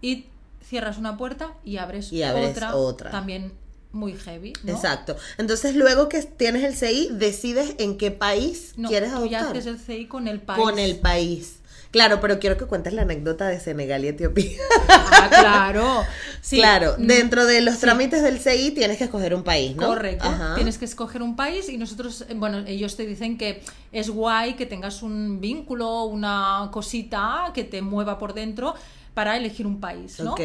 [0.00, 0.26] y
[0.64, 3.10] cierras una puerta y abres, Y abres otra, otra.
[3.10, 3.52] también
[3.92, 4.52] muy heavy.
[4.62, 4.72] ¿no?
[4.72, 5.16] Exacto.
[5.38, 9.56] Entonces, luego que tienes el CI, decides en qué país No, quieres tú ya adoptar.
[9.58, 10.62] haces el CI con el país.
[10.62, 11.56] Con el país.
[11.96, 14.60] Claro, pero quiero que cuentes la anécdota de Senegal y Etiopía.
[14.88, 16.04] Ah, claro.
[16.42, 17.80] Sí, claro, mm, dentro de los sí.
[17.80, 19.88] trámites del CI tienes que escoger un país, ¿no?
[19.88, 20.28] Correcto.
[20.28, 20.54] Ajá.
[20.54, 24.54] Tienes que escoger un país y nosotros, eh, bueno, ellos te dicen que es guay
[24.54, 28.74] que tengas un vínculo, una cosita que te mueva por dentro
[29.14, 30.32] para elegir un país, ¿no?
[30.32, 30.40] Ok.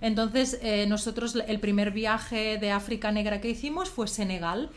[0.00, 4.70] Entonces, eh, nosotros el primer viaje de África Negra que hicimos fue Senegal.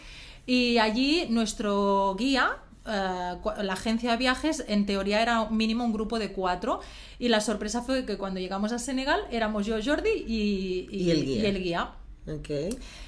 [0.48, 6.20] Y allí nuestro guía, eh, la agencia de viajes, en teoría era mínimo un grupo
[6.20, 6.80] de cuatro.
[7.20, 11.26] Y la sorpresa fue que cuando llegamos a Senegal éramos yo, Jordi y, Y el
[11.26, 11.44] guía.
[11.44, 11.92] y el guía.
[12.28, 12.50] Ok.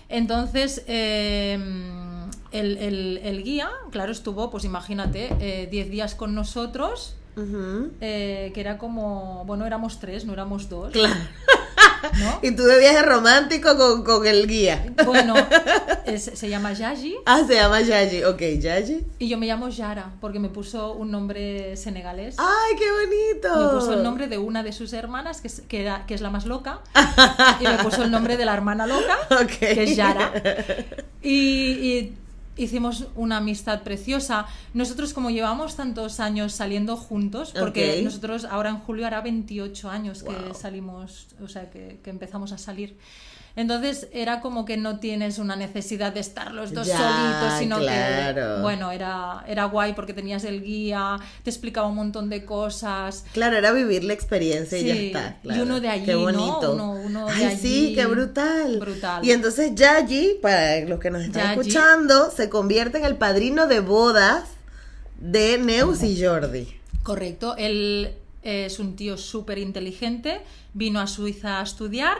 [0.09, 1.53] Entonces, eh,
[2.51, 7.15] el, el- el guía, claro, estuvo, pues imagínate, eh, 10 días con nosotros,
[8.01, 10.91] eh, que era como, bueno, éramos tres, no éramos dos.
[10.91, 11.15] Claro.
[12.19, 12.39] ¿no?
[12.41, 14.85] Y tú de viaje romántico con, con el guía.
[15.05, 15.35] Bueno,
[16.05, 18.23] es- se llama Yaji Ah, se llama Yaji.
[18.23, 19.05] Ok, Yaji.
[19.19, 22.35] y yo me llamo Yara porque me puso un nombre senegalés.
[22.37, 23.73] ¡Ay, qué bonito!
[23.73, 26.21] Me puso el nombre de una de sus hermanas, que es, que era- que es
[26.21, 26.79] la más loca,
[27.59, 29.57] y me puso el nombre de la hermana loca, Ok.
[29.59, 30.31] que es Yara.
[31.21, 32.17] Y, y
[32.59, 34.45] hicimos una amistad preciosa.
[34.73, 38.03] Nosotros, como llevamos tantos años saliendo juntos, porque Ok.
[38.05, 40.53] nosotros ahora en julio hará 28 años que Wow.
[40.53, 42.97] salimos, o sea, que, que empezamos a salir.
[43.55, 47.79] Entonces era como que no tienes una necesidad de estar los dos Ya, solitos, sino
[47.79, 48.55] claro.
[48.57, 53.25] que, bueno, era, era guay porque tenías el guía, te explicaba un montón de cosas.
[53.33, 55.37] Claro, era vivir la experiencia y ya Sí, está.
[55.43, 55.63] y claro.
[55.63, 56.19] uno de allí, Qué ¿no?
[56.19, 56.73] bonito.
[56.73, 57.95] Uno- uno de Ay, sí, allí.
[57.95, 58.77] qué brutal.
[58.79, 59.25] Brutal.
[59.25, 61.59] Y entonces Yaji, para los que nos están Yaji.
[61.59, 64.45] escuchando, se convierte en el padrino de bodas
[65.19, 66.67] de Neus y Jordi.
[67.03, 70.41] Correcto, él es un tío súper inteligente,
[70.73, 72.17] vino a Suiza a estudiar,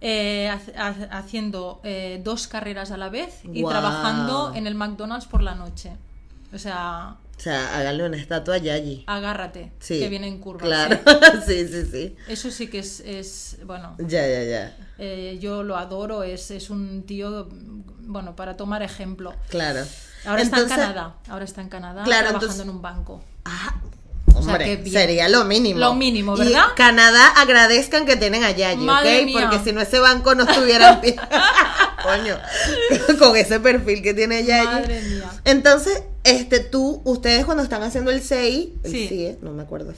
[0.00, 5.26] eh, ha- ha- haciendo eh, dos carreras a la vez y trabajando en el McDonald's
[5.26, 5.92] por la noche.
[6.54, 9.04] O sea, O sea, háganle una estatua a Yaji.
[9.06, 10.00] agárrate, Sí.
[10.00, 10.58] que viene en curva.
[10.66, 10.98] Claro,
[11.46, 12.16] sí, sí, sí.
[12.26, 14.76] Eso sí que es, es bueno, Ya, ya, ya.
[14.98, 17.48] eh, yo lo adoro, es, es un tío,
[18.00, 19.34] bueno, para tomar ejemplo.
[19.50, 19.84] Claro.
[20.26, 23.22] Ahora Entonces- está en Canadá, ahora está en Canadá Claro, trabajando entonces- en un banco.
[23.44, 23.80] Ah,
[24.38, 25.78] O sea, hombre, sería lo mínimo.
[25.80, 26.66] Lo mínimo, Y ¿verdad?
[26.76, 29.24] Canadá agradezcan que tienen a Yayi, Madre ¿ok?
[29.26, 29.48] mía.
[29.50, 31.16] Porque si no ese banco no estuviera en pie.
[32.02, 32.38] Coño,
[33.18, 34.64] con ese perfil que tiene Yayi.
[34.66, 35.30] Madre mía.
[35.44, 39.08] Entonces, este, tú, ustedes cuando están haciendo el CEI, el Sí.
[39.08, 39.92] CIE, no me acuerdo.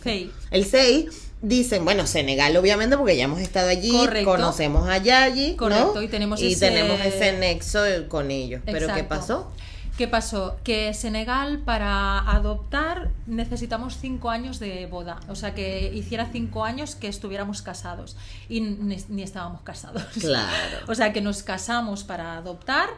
[0.50, 1.08] El CEI,
[1.42, 4.30] dicen, bueno, Senegal obviamente porque ya hemos estado allí, Correcto.
[4.30, 5.56] conocemos a Yayi, ¿no?
[5.56, 8.60] Correcto, y tenemos ese- tenemos ese nexo con ellos.
[8.64, 9.08] Pero ¿qué Exacto.
[9.08, 9.52] pasó?
[10.00, 10.56] ¿Qué pasó?
[10.64, 15.20] Que Senegal para adoptar necesitamos cinco años de boda.
[15.28, 18.16] O sea, que hiciera cinco años que estuviéramos casados.
[18.48, 20.02] Y ni, ni estábamos casados.
[20.18, 20.78] Claro.
[20.88, 22.88] O sea, que nos casamos para adoptar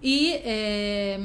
[0.00, 1.18] y eh,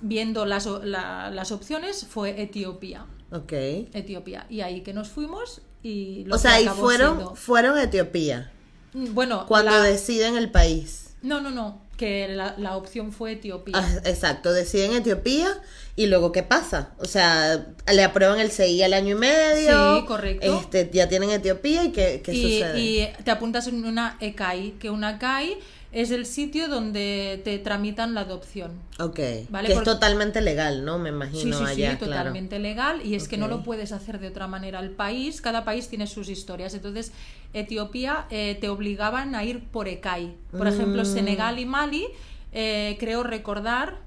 [0.00, 3.06] viendo las, la- las opciones fue Etiopía.
[3.30, 3.52] Ok.
[3.52, 4.46] Etiopía.
[4.50, 8.50] Y ahí que nos fuimos y lo O sea, y fueron, siendo- fueron a Etiopía.
[8.94, 11.14] Bueno, Cuando la- deciden el país.
[11.22, 11.81] No, no, no.
[12.02, 13.76] Que la, la opción fue Etiopía.
[13.76, 15.48] Ah, exacto, deciden Etiopía
[15.94, 16.94] y luego ¿qué pasa?
[16.98, 19.98] O sea, le aprueban el CI al año y medio.
[20.00, 20.58] Sí, correcto.
[20.60, 22.80] Este, ya tienen Etiopía y ¿qué, qué y, sucede?
[22.80, 25.58] y te apuntas en una ECAI, que una ECAI
[25.92, 28.72] es el sitio donde te tramitan la adopción.
[28.98, 30.98] ok, Vale, que es totalmente legal, ¿no?
[30.98, 31.98] Me Sí, imagino sí, allá, sí, claro.
[32.30, 33.04] totalmente legal.
[33.04, 34.80] Y es que no lo puedes hacer de otra manera.
[34.80, 36.72] El país, cada país tiene sus historias.
[36.74, 37.12] Entonces,
[37.52, 40.34] Etiopía eh, te obligaban a ir por ECAI.
[40.56, 41.06] Por ejemplo, Mm.
[41.06, 42.06] Senegal y Mali,
[42.52, 43.98] eh, creo recordar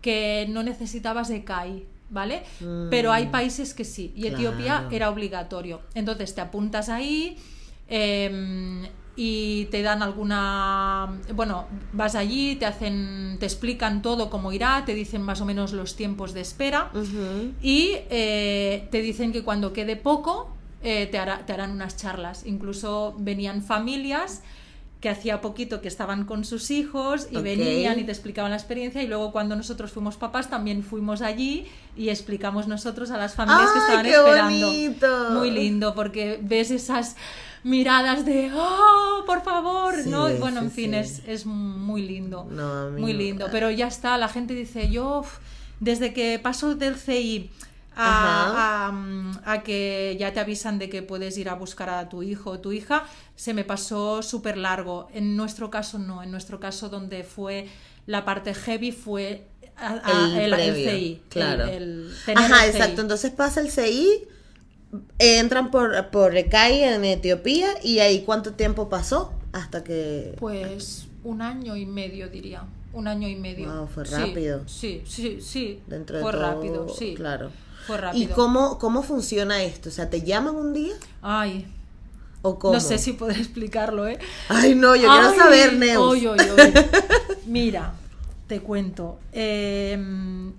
[0.00, 1.86] que no necesitabas ECAI.
[2.10, 2.42] ¿Vale?
[2.60, 2.90] Mm.
[2.90, 4.12] Pero hay países que sí.
[4.14, 4.90] Y Etiopía Claro.
[4.90, 5.80] era obligatorio.
[5.94, 7.36] Entonces te apuntas ahí.
[7.88, 14.84] eh, y te dan alguna bueno vas allí te hacen te explican todo cómo irá
[14.86, 17.52] te dicen más o menos los tiempos de espera Ujú.
[17.60, 20.48] y eh, te dicen que cuando quede poco
[20.82, 22.42] eh, te, hará- te harán unas charlas.
[22.44, 24.42] Incluso venían familias
[25.00, 27.42] que hacía poquito que estaban con sus hijos y Ok.
[27.44, 31.66] venían y te explicaban la experiencia y luego cuando nosotros fuimos papás también fuimos allí
[31.96, 34.66] y explicamos nosotros a las familias que ¡Ay, estaban qué esperando.
[34.66, 35.30] bonito!
[35.38, 37.14] Muy lindo porque ves esas
[37.64, 39.94] miradas de ¡Oh, por favor!
[40.02, 40.30] Sí, ¿no?
[40.30, 40.96] Y bueno, sí, en fin, sí.
[40.96, 42.46] es, es muy lindo.
[42.50, 43.18] No, muy no.
[43.18, 43.48] lindo.
[43.52, 45.22] Pero ya está, la gente dice, yo
[45.80, 47.50] desde que paso del CI
[47.94, 48.90] a,
[49.44, 52.50] a, a que ya te avisan de que puedes ir a buscar a tu hijo
[52.50, 53.04] o tu hija,
[53.36, 55.08] se me pasó súper largo.
[55.12, 57.68] En nuestro caso no, en nuestro caso donde fue
[58.06, 59.46] la parte heavy fue
[59.76, 59.94] a-
[60.40, 61.22] el, CI.
[61.28, 61.64] claro.
[61.66, 62.78] el- Ajá, el CI.
[62.78, 63.00] exacto.
[63.02, 64.24] Entonces pasa el CI,
[65.18, 70.36] entran por, por Recai en Etiopía y ahí cuánto tiempo pasó hasta que...
[70.38, 72.64] Pues un año y medio diría.
[72.92, 73.72] Un año y medio.
[73.72, 74.62] Wow, fue rápido.
[74.66, 75.80] Sí, sí, sí.
[75.86, 77.14] Dentro de fue todo, rápido, sí.
[77.14, 77.50] Claro.
[77.86, 78.34] Fue ¿Y rápido.
[78.34, 79.88] cómo, cómo funciona esto?
[79.88, 80.94] O sea, ¿te llaman un día?
[81.22, 81.66] Ay,
[82.42, 82.74] ¿O cómo?
[82.74, 84.18] no sé si podré explicarlo, ¿eh?
[84.48, 86.02] Ay, no, yo quiero Ay, saber, Neus.
[86.02, 86.72] oy, oy, oy.
[87.46, 87.94] Mira,
[88.46, 89.18] te cuento.
[89.32, 89.96] Eh,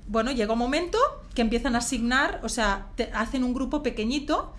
[0.08, 0.98] bueno, llega un momento
[1.34, 4.54] que empiezan a asignar, o sea, te hacen un grupo pequeñito,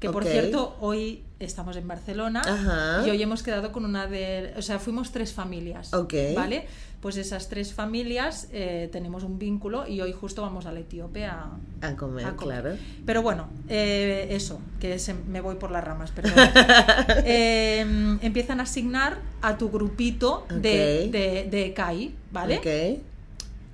[0.00, 3.06] que por cierto, hoy estamos en Barcelona Ajá.
[3.06, 6.14] y hoy hemos quedado con una de, o sea, fuimos tres familias, Ok.
[6.34, 6.66] ¿vale?
[7.00, 11.24] Pues esas tres familias eh, tenemos un vínculo y hoy justo vamos a la Etíope
[11.26, 11.50] a,
[11.82, 12.62] A comer, a comer.
[12.62, 12.76] claro.
[13.06, 16.34] Pero bueno, eh, eso, que se- me voy por las ramas, perdón.
[17.24, 17.80] Eh,
[18.22, 22.58] empiezan a asignar a tu grupito de, de, de CAI, ¿vale?
[22.58, 23.02] Ok.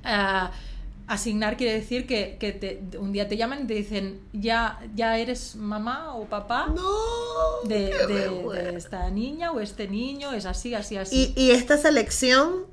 [0.05, 0.51] Ah,
[1.13, 5.19] asignar quiere decir que, que te- un día te llaman y te dicen, ya, ya
[5.19, 6.83] eres mamá o papá No.
[7.69, 7.93] de,
[8.77, 11.33] esta niña o este niño, es así, así, así.
[11.37, 12.67] Y, y esta selección.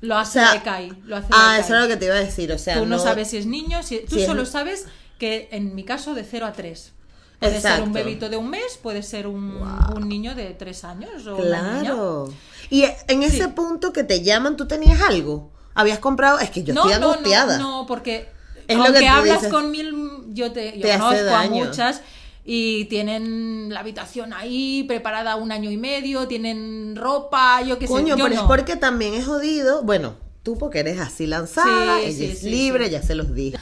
[0.00, 0.80] lo hace o sea.
[1.04, 2.52] Lo hace Ah, eso es lo que te iba a decir.
[2.52, 4.86] O sea, Tú no, sabes si es niño, si, tú si es- solo sabes
[5.18, 6.92] que en mi caso de 0 a 3.
[7.40, 9.96] Puede ser un bebito de un mes, puede ser un, Wow.
[9.96, 11.90] un niño de 3 años o una niña.
[11.90, 12.32] Claro.
[12.70, 13.48] Y en ese Sí.
[13.54, 15.52] punto que te llaman, ¿tú tenías algo?
[15.74, 16.38] ¿Habías comprado?
[16.38, 17.58] Es que yo no, estoy no, angustiada.
[17.58, 18.28] no, no, porque
[18.68, 19.52] Es lo aunque que tú hablas dices.
[19.52, 19.94] con mil,
[20.28, 22.00] yo te, yo Te conozco a muchas
[22.44, 27.92] y tienen la habitación ahí preparada un año y medio, tienen ropa, yo qué sé,
[27.92, 28.42] Coño, yo pero no.
[28.42, 29.82] es porque también es jodido.
[29.82, 33.34] Bueno, tú porque eres así lanzada, Sí, ella sí, es sí, libre, ya se los
[33.34, 33.56] dije.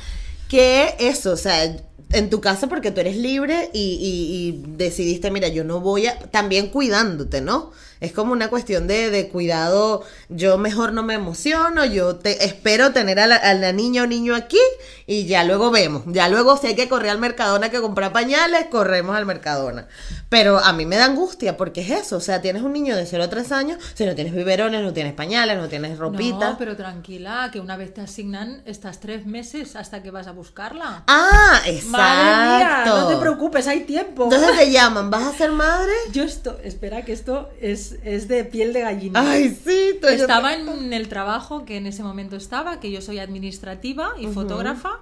[0.48, 1.64] Que eso, o sea,
[2.10, 6.06] en tu casa porque tú eres libre y, y- y decidiste, mira, yo no voy
[6.08, 6.18] a.
[6.18, 7.70] También cuidándote, ¿no?
[8.02, 10.02] Es como una cuestión de, de cuidado.
[10.28, 14.06] Yo mejor no me emociono, yo te espero tener a la, a la niña o
[14.06, 14.58] niño aquí
[15.06, 16.02] y ya luego vemos.
[16.06, 19.86] Ya luego, si hay que correr al Mercadona que comprar pañales, corremos al Mercadona.
[20.28, 22.16] Pero a mí me da angustia porque es eso.
[22.16, 24.92] O sea, tienes un niño de 0 a 3 años, si no tienes biberones, no
[24.92, 26.50] tienes pañales, no tienes ropita.
[26.50, 30.32] No, pero tranquila, que una vez te asignan, estás tres meses hasta que vas a
[30.32, 31.04] buscarla.
[31.06, 31.90] Ah, exacto.
[31.90, 34.24] Madre mía, no te preocupes, hay tiempo.
[34.24, 35.92] Entonces te llaman, ¿vas a ser madre?
[36.12, 39.30] Yo esto, espera que esto es, es de piel de gallina.
[39.30, 39.98] Ay, sí.
[40.02, 45.00] Estaba en el trabajo que en ese momento estaba, que yo soy administrativa y fotógrafa,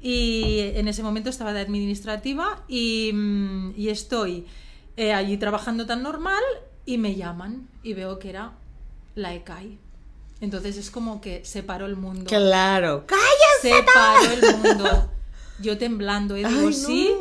[0.00, 4.46] y en ese momento estaba de administrativa y, mm, y estoy
[4.96, 6.42] eh, allí trabajando tan normal
[6.86, 8.52] y me llaman y veo que era
[9.14, 9.78] la ECAI.
[10.40, 12.24] Entonces es como que se paró el mundo.
[12.26, 13.04] Claro.
[13.60, 15.10] Se paró el mundo.
[15.60, 16.72] Yo temblando, y digo, Ay, no.
[16.72, 17.12] sí,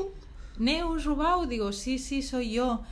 [0.59, 2.83] Neus Rubau, digo, sí, sí, soy yo.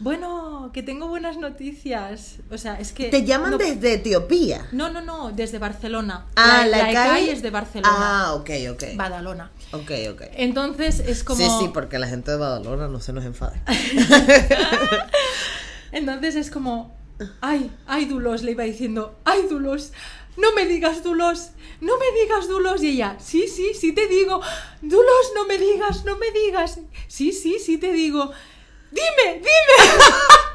[0.00, 2.38] Bueno, que tengo buenas noticias.
[2.50, 3.10] O sea, es que...
[3.10, 4.66] Te llaman no, desde Etiopía.
[4.72, 6.26] No, no, no, desde Barcelona.
[6.36, 7.94] Ah, la, la, la ECAI ECAI es de Barcelona.
[7.94, 8.84] Ah, ok, ok.
[8.96, 9.50] Badalona.
[9.72, 10.22] Ok, ok.
[10.32, 11.44] Entonces es como...
[11.44, 13.60] Sí, sí, porque la gente de Badalona no se nos enfade.
[15.92, 16.96] Entonces es como,
[17.42, 19.92] ay, ay, Dulos, le iba diciendo, ay, Dulos,
[20.38, 21.50] no me digas, Dulos,
[21.82, 22.82] no me digas, Dulos.
[22.82, 24.40] Y ella, sí, sí, sí te digo,
[24.80, 26.78] Dulos, no me digas, no me digas.
[27.06, 28.32] Sí, sí, sí te digo.
[28.90, 29.76] Dime, dime.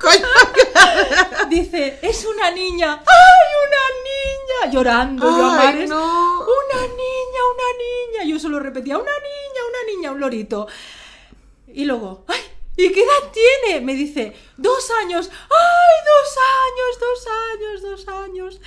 [1.49, 2.93] Dice, es una niña.
[3.05, 4.71] ¡Ay, una niña!
[4.73, 5.89] Llorando, yo a Ay, mares.
[5.89, 6.39] no.
[6.41, 8.23] Una niña, una niña.
[8.31, 10.67] Yo solo repetía, una niña, una niña, un lorito.
[11.67, 12.39] Y luego, ¡ay!
[12.77, 13.79] ¿Y qué edad tiene?
[13.81, 15.29] Me dice, dos años.
[15.31, 18.61] ¡Ay, dos años, dos años, dos años!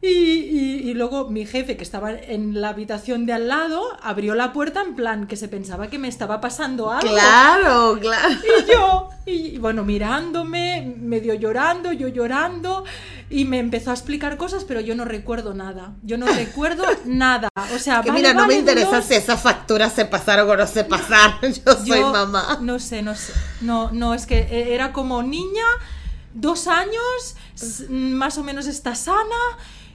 [0.00, 4.36] Y, y- y luego mi jefe, que estaba en la habitación de al lado, abrió
[4.36, 7.08] la puerta en plan que se pensaba que me estaba pasando algo.
[7.14, 8.28] Claro, claro.
[8.32, 12.84] Y yo, y bueno, mirándome, medio llorando, yo llorando,
[13.28, 15.94] y me empezó a explicar cosas, pero yo no recuerdo nada.
[16.04, 17.48] Yo no recuerdo nada.
[17.74, 20.48] O sea, Que vale, mira, no vale, me interesa Dolores, si esas facturas se pasaron
[20.48, 21.52] o no se pasaron.
[21.66, 22.58] Yo soy yo mamá.
[22.60, 23.32] No sé, no sé.
[23.62, 25.64] No, no, es que e- era como niña,
[26.34, 27.34] dos años,
[27.90, 29.24] más o menos está sana.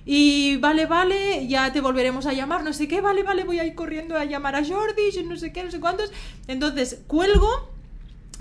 [0.06, 3.66] Y vale, vale, ya te volveremos a llamar, no sé qué, vale, vale, voy a
[3.66, 6.12] ir corriendo a llamar a Jordi, no sé qué, no sé cuántos.
[6.48, 7.73] Entonces, cuelgo,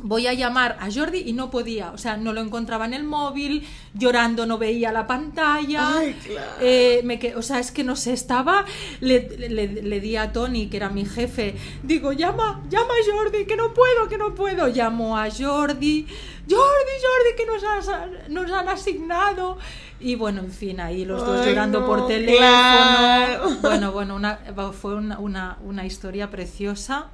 [0.02, 3.04] voy a llamar a Jordi y no podía, o sea, no lo encontraba en el
[3.04, 5.96] móvil, llorando no veía la pantalla.
[5.98, 6.50] Ay, claro.
[6.60, 8.64] Eh, me o sea, es que no sé, estaba,
[9.00, 13.44] le, le- le di a Tony, que era mi jefe, digo, llama, llama a Jordi,
[13.46, 14.66] que no puedo, que no puedo.
[14.68, 16.06] Llamo a Jordi,
[16.50, 19.58] Jordi, Jordi, que nos, has- nos han asignado.
[20.00, 22.36] Y bueno, en fin, ahí los dos Ay, llorando no, por teléfono.
[22.38, 23.50] claro.
[23.62, 24.36] Bueno, bueno, una,
[24.80, 27.06] fue una, una, una historia preciosa.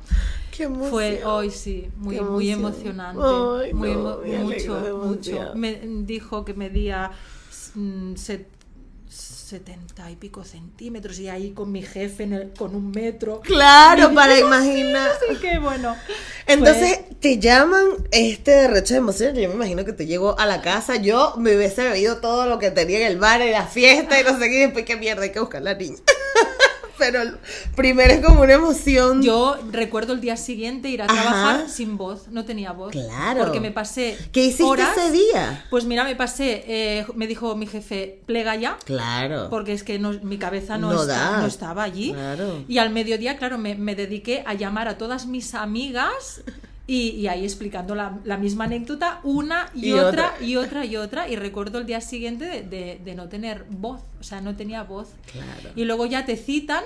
[0.66, 0.90] Qué.
[0.90, 3.22] Fue hoy sí, muy, Qué muy emocionante.
[3.22, 5.54] Ay, muy no, emo- mucho, mucho.
[5.54, 7.10] Me dijo que medía
[7.74, 8.48] mm, set-
[9.08, 13.40] setenta y pico centímetros y ahí con mi jefe en el- con un metro.
[13.40, 15.10] Claro, para dije, imaginar.
[15.10, 15.96] Así que bueno.
[16.46, 19.34] Entonces te llaman este derroche de emoción.
[19.34, 20.96] Yo me imagino que te llegó a la casa.
[20.96, 24.24] Yo me hubiese bebido todo lo que tenía en el bar, en la fiesta y
[24.24, 24.56] no sé qué.
[24.56, 25.96] y Después, qué mierda, hay que buscar a la niña.
[26.98, 27.20] Pero
[27.76, 29.22] primero es como una emoción.
[29.22, 31.14] Yo recuerdo el día siguiente ir a Ajá.
[31.14, 32.92] trabajar sin voz, no tenía voz.
[32.92, 33.44] Claro.
[33.44, 34.16] Porque me pasé.
[34.32, 35.64] ¿Qué hiciste horas- ese día?
[35.70, 38.76] Pues mira, me pasé, eh, me dijo mi jefe, plega ya.
[38.84, 39.48] Claro.
[39.50, 41.38] porque es que no- mi cabeza no, No está- da.
[41.40, 42.12] no estaba allí.
[42.12, 42.64] Claro.
[42.68, 46.42] Y al mediodía, claro, me, me dediqué a llamar a todas mis amigas
[46.88, 50.44] y, y ahí explicando la, la misma anécdota una y, Y otra, otra.
[50.44, 51.28] y otra y otra.
[51.28, 54.82] Y recuerdo el día siguiente de, de- de no tener voz, o sea, no tenía
[54.82, 55.08] voz.
[55.30, 55.70] Claro.
[55.76, 56.82] Y luego ya te citan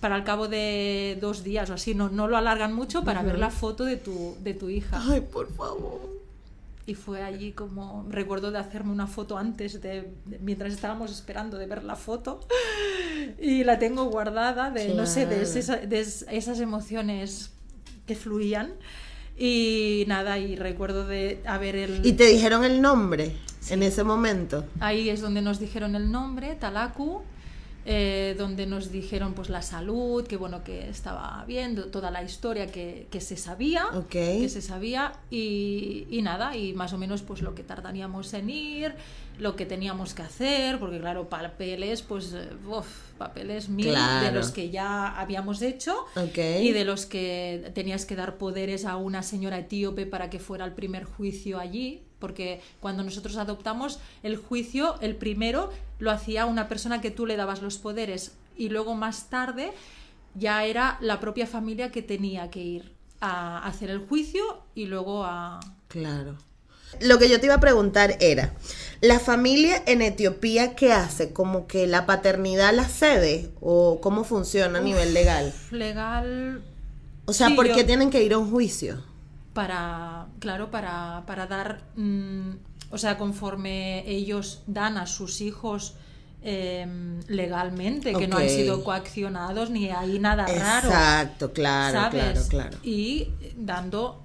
[0.00, 3.38] para al cabo de dos días o así, no, no lo alargan mucho para ver
[3.38, 5.02] la foto de tu, de tu hija.
[5.10, 6.00] Ay, por favor.
[6.86, 11.66] y fue allí como recuerdo de hacerme una foto antes de, mientras estábamos esperando de
[11.66, 12.40] ver la foto
[13.40, 15.44] y la tengo guardada de no sé de,
[15.86, 17.50] de esas emociones
[18.06, 18.72] que fluían
[19.40, 23.34] y nada y recuerdo de haber el y te dijeron el nombre
[23.70, 27.22] en ese momento ahí es donde nos dijeron el nombre Talaku
[27.86, 32.66] eh, donde nos dijeron pues la salud, que bueno, que estaba viendo toda la historia
[32.66, 37.40] que, que se sabía, que se sabía y, y, nada, y más o menos pues
[37.40, 38.94] lo que tardaríamos en ir,
[39.40, 42.36] lo que teníamos que hacer, porque claro, papeles, pues,
[42.68, 42.86] uf,
[43.18, 48.36] papeles mil de los que ya habíamos hecho y de los que tenías que dar
[48.36, 53.36] poderes a una señora etíope para que fuera el primer juicio allí, porque cuando nosotros
[53.38, 58.36] adoptamos el juicio, el primero lo hacía una persona que tú le dabas los poderes
[58.56, 59.72] y luego más tarde
[60.34, 65.24] ya era la propia familia que tenía que ir a hacer el juicio y luego
[65.24, 65.60] a...
[65.88, 66.36] Claro.
[67.00, 68.52] Lo que yo te iba a preguntar era,
[69.00, 71.32] ¿la familia en Etiopía qué hace?
[71.32, 73.50] ¿Como que la paternidad la cede?
[73.60, 75.52] ¿O cómo funciona a nivel legal?
[75.70, 76.62] Legal...
[77.26, 79.04] O sea, ¿por qué tienen que ir a un juicio?
[79.52, 82.50] Para, claro, para, para dar, mm,
[82.90, 85.94] o sea, conforme ellos dan a sus hijos
[86.42, 90.88] em, legalmente, que no han sido coaccionados ni hay nada raro.
[90.88, 92.78] Exacto, claro, claro, claro.
[92.82, 94.24] Y dando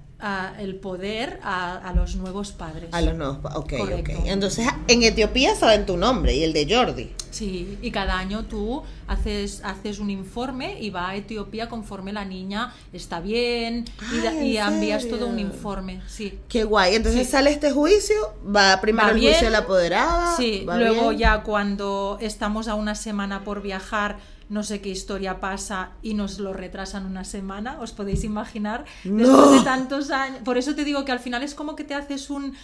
[0.58, 2.88] el poder a, los nuevos padres.
[2.92, 4.10] A los nuevos ok, ok.
[4.24, 7.12] Entonces, en Etiopía saben tu nombre y el de Jordi.
[7.30, 12.24] Sí, y cada año tú haces, haces un informe y va a Etiopía conforme la
[12.24, 13.84] niña está bien
[14.42, 16.38] y, ah, envías todo un informe, sí.
[16.48, 16.94] Qué guay.
[16.94, 20.34] Entonces sale este juicio, va primero el juicio de la apoderada.
[20.36, 24.16] Sí, luego ya cuando estamos a una semana por viajar
[24.48, 29.50] no sé qué historia pasa y nos lo retrasan una semana, os podéis imaginar, después
[29.50, 30.40] de tantos años.
[30.44, 32.54] Por eso te digo que al final es como que te haces un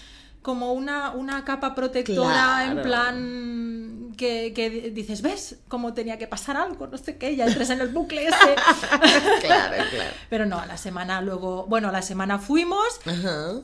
[0.42, 5.60] como una, una capa protectora en plan que, dices, ¿ves?
[5.68, 8.36] cómo tenía que pasar algo, no sé qué, ya entres en el bucle ese.
[9.40, 10.10] claro, claro.
[10.28, 13.00] Pero no, a la semana luego, bueno, a la semana fuimos.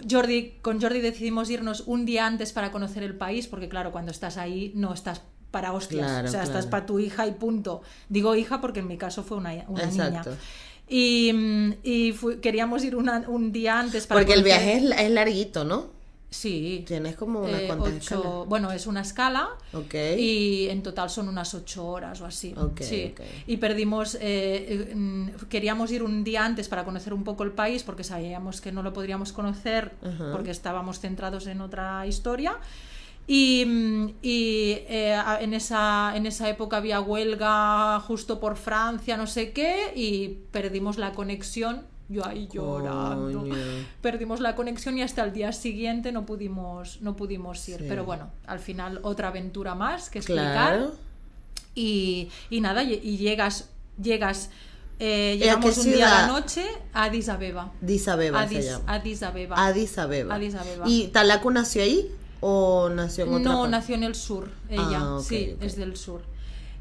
[0.08, 4.10] Jordi, con Jordi decidimos irnos un día antes para conocer el país, porque claro, cuando
[4.10, 6.24] estás ahí no estás para hostias.
[6.24, 7.82] o sea, estás para tu hija y punto.
[8.08, 10.22] Digo hija porque en mi caso fue una, una niña.
[10.88, 11.30] Y,
[11.82, 14.20] y queríamos ir un día antes para.
[14.20, 15.98] Porque el viaje es, larguito, ¿no?
[16.30, 16.84] Sí.
[16.86, 19.50] Tienes como una eh, ocho, Bueno, es una escala.
[19.92, 22.54] Y en total son unas ocho horas o así.
[22.80, 23.14] sí.
[23.46, 24.14] Y perdimos.
[24.16, 24.20] Eh,
[24.92, 28.72] eh, queríamos ir un día antes para conocer un poco el país porque sabíamos que
[28.72, 29.92] no lo podríamos conocer
[30.32, 32.56] porque estábamos centrados en otra historia.
[33.30, 39.92] Y, eh, en, esa, en esa época había huelga justo por Francia, no sé qué,
[39.94, 41.84] y perdimos la conexión.
[42.08, 43.46] Yo ahí llorando.
[44.00, 47.84] Perdimos la conexión y hasta el día siguiente no pudimos, no pudimos ir.
[47.86, 50.92] Pero bueno, al final otra aventura más que explicar.
[51.74, 53.68] Y, y, nada, y, llegas,
[54.02, 54.48] llegas
[54.98, 56.64] eh, llegamos un día a la noche
[56.94, 57.72] a Addis Abeba.
[57.82, 58.94] Addis Abeba Addis, se llama.
[58.94, 59.64] Addis Abeba.
[60.34, 60.88] Addis Abeba.
[60.88, 62.10] ¿Y Talaku nació ahí?
[62.40, 66.22] ¿O nació en No, nació en el sur, ella, ah, sí, es del sur.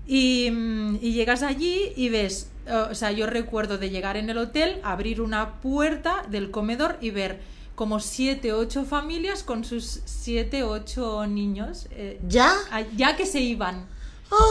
[0.06, 2.50] Y, mm, y, llegas allí y ves,
[2.92, 7.12] o sea, yo recuerdo de llegar en el hotel, abrir una puerta del comedor y
[7.12, 7.40] ver
[7.78, 11.88] como siete, ocho familias con sus siete, ocho niños.
[11.92, 12.56] Eh, ¿Ya?
[12.96, 13.86] Ya que se iban.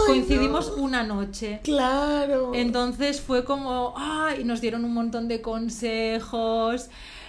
[0.07, 1.61] Coincidimos una noche.
[1.65, 2.53] Claro.
[2.55, 6.89] Entonces fue como, ay, nos dieron un montón de consejos.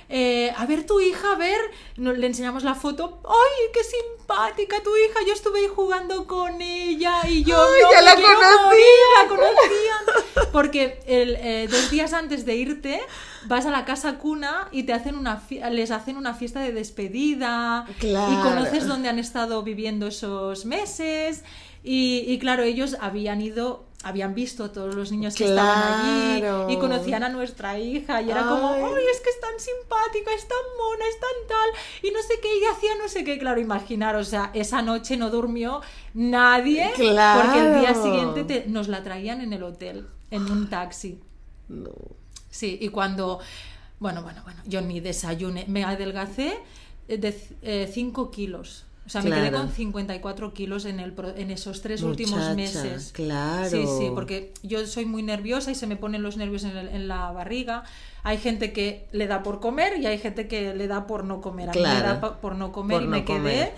[0.09, 1.59] Eh, a ver tu hija, a ver,
[1.97, 5.19] le enseñamos la foto, ¡ay, qué simpática tu hija!
[5.27, 9.81] Yo estuve ahí jugando con ella y yo Ay, ya la conocía,
[10.53, 13.01] Porque el, eh, dos días antes de irte
[13.47, 17.85] vas a la casa cuna y te hacen una les hacen una fiesta de despedida.
[18.01, 21.43] Y conoces dónde han estado viviendo esos meses.
[21.83, 26.77] Y, y claro, ellos habían ido habían visto todos los niños que estaban allí y
[26.77, 30.57] conocían a nuestra hija y era como, ¡ay, es que es tan simpática, es tan
[30.77, 31.69] mona, es tan tal!
[32.01, 35.17] Y no sé qué, y hacía no sé qué, claro, imaginar, o sea, esa noche
[35.17, 35.81] no durmió
[36.13, 41.21] nadie porque el día siguiente nos la traían en el hotel, en un taxi.
[41.67, 41.91] No.
[42.49, 43.39] Sí, y cuando,
[43.99, 46.57] bueno, bueno, bueno, yo ni desayuné, me adelgacé
[47.07, 48.86] de 5 kilos.
[49.07, 53.13] O sea, me quedé con 54 kilos en, el, en esos tres últimos meses.
[53.13, 53.69] Claro.
[53.69, 57.07] Sí, sí, porque yo soy muy nerviosa y se me ponen los nervios en, en,
[57.07, 57.83] la barriga.
[58.23, 61.39] Hay gente que le da por comer y hay gente que le da por no
[61.39, 61.69] comer.
[61.69, 63.71] A mí me da por no comer y me quedé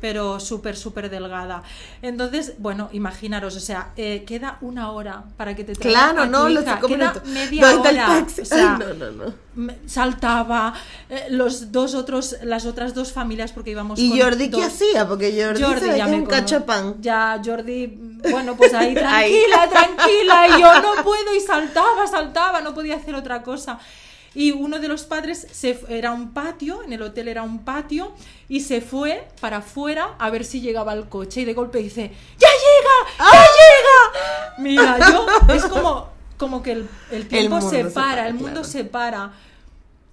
[0.00, 1.62] pero súper, súper delgada.
[2.02, 6.26] Entonces, bueno, imaginaros, o sea, eh, queda una hora para que te traigan Claro, a
[6.26, 8.42] no, tu los hija, cinco queda media ¿Dónde está el hora.
[8.42, 9.10] O sea, Ay, no, no,
[9.56, 9.74] no.
[9.86, 10.74] saltaba
[11.08, 14.64] eh, los dos otros las otras dos familias porque íbamos ¿Y con Jordi qué dos-
[14.66, 15.06] hacía?
[15.08, 16.94] Porque Jordi, se es me un cachapán.
[17.00, 17.86] Ya, Jordi,
[18.30, 19.32] bueno, pues ahí Ahí.
[19.42, 23.78] tranquila, tranquila, y yo no puedo, y saltaba, saltaba, no podía hacer otra cosa.
[24.34, 28.12] Y uno de los padres se, era un patio, en el hotel era un patio,
[28.48, 32.10] y se fue para afuera a ver si llegaba el coche, y de golpe dice,
[32.38, 33.30] ¡Ya llega!
[33.32, 34.58] ¡Ya llega!
[34.58, 38.50] Mira, yo, es como, como que el, el tiempo mundo se se para, el mundo
[38.62, 38.64] claro.
[38.64, 39.32] se para.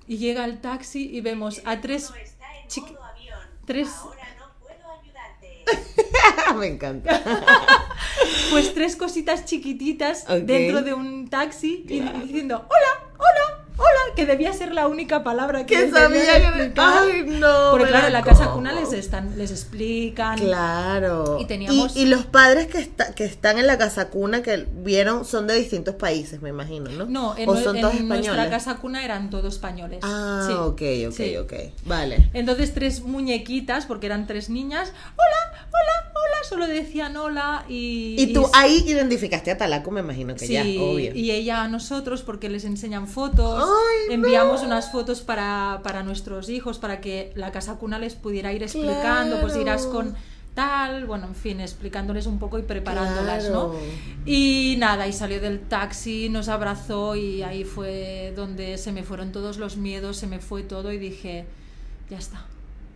[0.07, 3.39] Y llega el taxi y vemos a tres está en chiqui- modo avión.
[3.65, 6.55] tres- Ahora no puedo ayudarte.
[6.59, 7.21] Me encanta.
[8.51, 14.53] pues tres cositas chiquititas dentro de un taxi y diciendo hola, hola, hola, que debía
[14.53, 17.03] ser la única palabra que les sabía explicar.
[17.03, 17.71] Ay, no.
[17.71, 20.37] Porque claro, la en la casa cuna les están, les explican.
[20.39, 21.37] Claro.
[21.39, 24.67] Y teníamos- y, y los padres que, está- que están en la casa cuna que
[24.83, 27.05] vieron son de distintos países, me imagino, ¿no?
[27.05, 28.49] No, en, o son en todos nuestra españoles.
[28.51, 29.99] casa cuna eran todos españoles.
[30.03, 31.37] Ah, Sí, ok, ok, sí.
[31.37, 31.53] ok.
[31.85, 32.29] Vale.
[32.33, 38.15] Entonces tres muñequitas, porque eran tres niñas, hola, hola, hola, solo decían hola y...
[38.19, 41.13] Y tú y- ahí identificaste a Talaco, me imagino que Sí, ya, obvio.
[41.15, 44.67] y ella a nosotros porque les enseñan fotos, Ay, enviamos no.
[44.67, 49.39] unas fotos para, para nuestros hijos, para que la casa cuna les pudiera ir explicando,
[49.41, 50.15] pues irás con
[50.53, 53.73] tal, bueno, en fin, explicándoles un poco y preparándolas, Claro.
[53.73, 53.79] ¿no?
[54.25, 59.31] Y nada, y salió del taxi, nos abrazó y ahí fue donde se me fueron
[59.31, 61.45] todos los miedos, se me fue todo y dije,
[62.09, 62.45] ya está.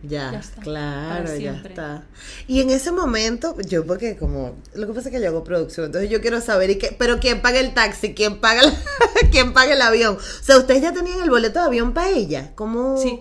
[0.06, 2.04] Ya, Ya está, claro, ya está.
[2.46, 5.86] Y en ese momento, yo porque como, lo que pasa es que yo hago producción,
[5.86, 8.14] entonces yo quiero saber, ¿y qué, pero quién paga el taxi?
[8.14, 8.72] ¿Quién paga, el,
[9.30, 10.16] quién paga el avión?
[10.16, 12.52] O sea, ¿ustedes ya tenían el boleto de avión para ella?
[12.54, 12.96] ¿Cómo?
[12.98, 13.20] Sí.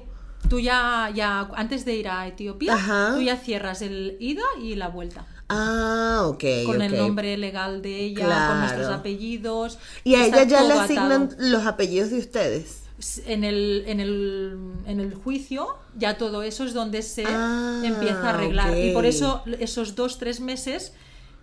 [0.50, 3.14] Tú ya, ya, antes de ir a Etiopía, Ajá.
[3.16, 5.26] tú ya cierras el ida y la vuelta.
[5.50, 9.78] Ah, ok, con el nombre legal de ella, con nuestros apellidos.
[10.04, 11.36] Y a ella ya le asignan atado.
[11.40, 12.85] los apellidos de ustedes.
[13.26, 15.68] En el, en, el, en el juicio,
[15.98, 18.78] ya todo eso es donde se Ah, empieza a arreglar.
[18.78, 20.94] Y por eso esos dos, tres meses,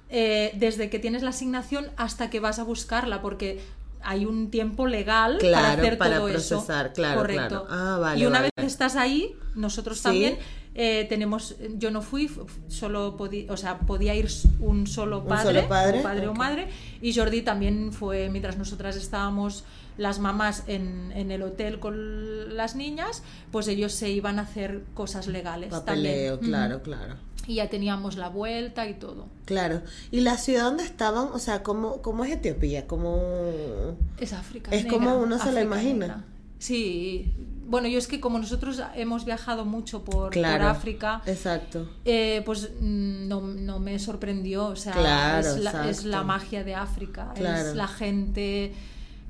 [0.09, 3.61] eh, desde que tienes la asignación hasta que vas a buscarla, porque
[4.03, 6.55] hay un tiempo legal para hacer para todo eso.
[6.57, 7.67] procesar, claro, Correcto.
[7.67, 7.67] claro.
[7.69, 8.51] Ah, vale, y una vale.
[8.57, 10.03] vez estás ahí, nosotros Sí.
[10.05, 10.39] también
[10.75, 12.31] eh, tenemos, yo no fui,
[12.69, 14.27] solo podía, o sea, podía ir
[14.59, 16.01] un solo ¿Un padre, solo padre?
[16.01, 16.37] o padre o Ok.
[16.39, 16.69] madre,
[17.03, 19.65] y Jordi también fue, mientras nosotras estábamos
[19.99, 24.83] las mamás en, en el hotel con las niñas, pues ellos se iban a hacer
[24.95, 26.51] cosas legales Papeleo, también.
[26.53, 27.15] claro, claro.
[27.47, 29.27] Y ya teníamos la vuelta y todo.
[29.47, 29.83] Claro.
[30.13, 31.29] ¿Y la ciudad donde estaban?
[31.33, 32.87] O sea, ¿cómo, cómo es Etiopía?
[32.87, 33.97] ¿Cómo...?
[34.19, 34.71] Es África.
[34.71, 36.07] Es negra, como uno se la imagina.
[36.07, 36.25] negra.
[36.61, 37.33] Sí.
[37.67, 40.37] Bueno, yo es que como nosotros hemos viajado mucho por.
[40.39, 41.89] África, Exacto.
[42.05, 44.67] eh, pues no, no me sorprendió.
[44.67, 47.33] O sea, Claro, es, la, es la magia de África.
[47.35, 47.69] Claro.
[47.71, 48.73] Es la gente,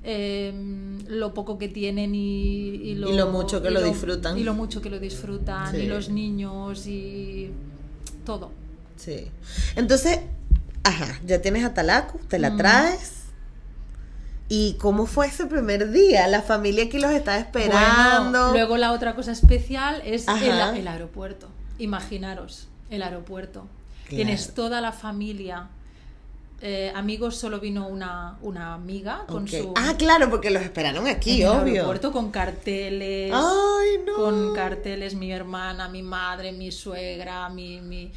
[0.05, 0.53] eh,
[1.09, 4.39] lo poco que tienen y, y lo, Y lo mucho que lo disfrutan.
[4.39, 5.71] Y lo mucho que lo disfrutan.
[5.73, 5.79] Sí.
[5.83, 7.51] Y los niños y
[8.25, 8.51] todo.
[8.97, 9.27] Sí.
[9.77, 10.21] Entonces,
[10.85, 12.43] ajá, ya tienes a Talaku, te Mm.
[12.43, 13.19] la traes.
[14.49, 16.29] ¿Y cómo fue ese primer día?
[16.29, 18.39] La familia aquí los estaba esperando.
[18.39, 21.49] Bueno, luego la otra cosa especial es el, aeropuerto.
[21.79, 23.67] Imaginaros, el aeropuerto.
[24.09, 24.17] Claro.
[24.17, 25.69] Tienes toda la familia.
[26.63, 29.75] Eh, amigos, solo vino una, una amiga con su.
[29.77, 31.73] Ah, claro, porque los esperaron en aquí, el obvio.
[31.75, 33.33] aeropuerto con carteles.
[33.35, 34.15] Ay, no.
[34.15, 37.81] Con carteles, mi hermana, mi madre, mi suegra, mi.
[37.81, 38.13] mi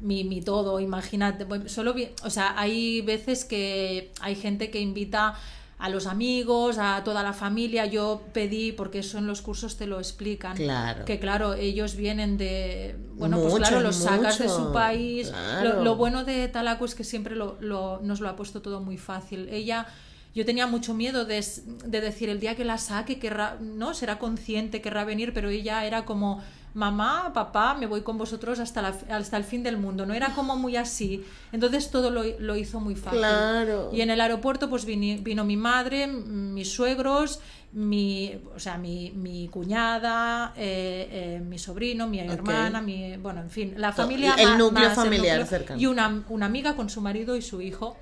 [0.00, 5.34] mi, mi todo, imagínate, solo vi- o sea, hay veces que hay gente que invita
[5.78, 9.86] a los amigos, a toda la familia, yo pedí, porque eso en los cursos te
[9.86, 11.04] lo explican, Claro.
[11.04, 15.74] que claro, ellos vienen de, bueno, pues claro, los sacas de su país, claro.
[15.78, 18.80] lo, lo bueno de Talaco es que siempre lo, lo- nos lo ha puesto todo
[18.80, 19.86] muy fácil, ella...
[20.34, 21.44] Yo tenía mucho miedo de,
[21.86, 25.84] de decir el día que la saque, querrá, no, será consciente, querrá venir, pero ella
[25.84, 26.40] era como,
[26.74, 30.06] mamá, papá, me voy con vosotros hasta, la, hasta el fin del mundo.
[30.06, 31.24] No era como muy así.
[31.52, 33.18] Entonces todo lo, lo hizo muy fácil.
[33.20, 33.90] Claro.
[33.92, 37.40] Y en el aeropuerto pues vini- vino, mi madre, mis suegros,
[37.72, 43.50] mi, o sea, mi, mi cuñada, eh, eh, mi sobrino, mi hermana, mi, bueno, en
[43.50, 45.80] fin, la familia el núcleo más familiar cercano.
[45.80, 47.96] Y una, una amiga con su marido y su hijo.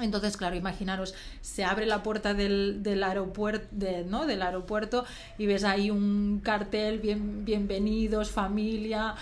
[0.00, 3.66] Entonces, claro, imaginaros, se abre la puerta del, del aeropuerto,
[4.08, 4.26] ¿no?
[4.26, 5.04] del aeropuerto
[5.38, 9.14] y ves ahí un cartel, bien, bienvenidos, familia.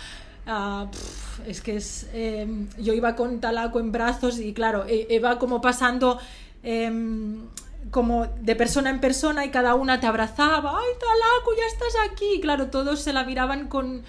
[0.46, 0.86] ah,
[1.46, 2.08] es que es.
[2.14, 2.46] eh,
[2.78, 6.18] yo iba con Talaco en brazos y, claro, e- iba como pasando.
[6.62, 7.48] em,
[7.90, 12.34] como de persona en persona y cada una te abrazaba, ay Talaco, ya estás aquí.
[12.36, 14.02] Y claro, todos se la miraban con,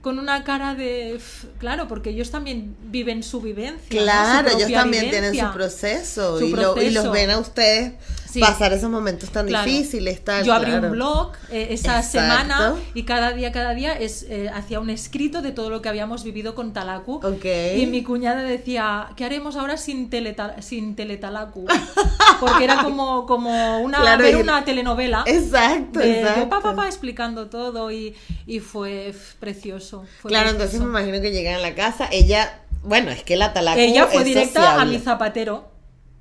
[0.00, 1.20] con una cara de
[1.58, 3.88] claro porque ellos también viven su vivencia ¿no?
[3.88, 7.92] Su Claro, ellos también tienen su proceso, Su y, lo- y los ven a ustedes
[8.30, 8.40] Sí.
[8.40, 9.64] pasar esos momentos tan Claro.
[9.70, 10.22] difíciles.
[10.22, 10.86] Tal, Yo abrí claro.
[10.88, 12.10] un blog eh, esa Exacto.
[12.10, 15.88] semana y cada día, cada día es, eh, hacía un escrito de todo lo que
[15.88, 17.16] habíamos vivido con Talaku.
[17.24, 17.44] Ok.
[17.76, 21.64] Y mi cuñada decía, ¿qué haremos ahora sin, teleta sin teletalaku?
[22.40, 25.24] Porque era como, como una, Claro, ver una telenovela.
[25.26, 26.40] Exacto, de exacto.
[26.40, 28.14] yo, pa, pa, pa, explicando todo y,
[28.46, 30.04] y fue precioso.
[30.20, 33.52] fue Claro, entonces me imagino que llegan a la casa, ella, bueno, es que la
[33.52, 35.77] talacu Ella fue es directa a mi zapatero.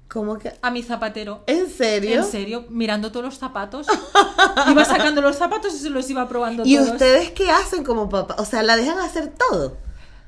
[0.10, 0.54] ¿Cómo que?
[0.62, 1.44] A mi zapatero.
[1.48, 2.20] ¿En serio?
[2.20, 3.88] En serio, mirando todos los zapatos.
[4.72, 6.92] Iba sacando los zapatos y se los iba probando ¿Y todos.
[6.92, 8.36] ustedes qué hacen como papá?
[8.40, 9.78] O sea, la dejan hacer todo.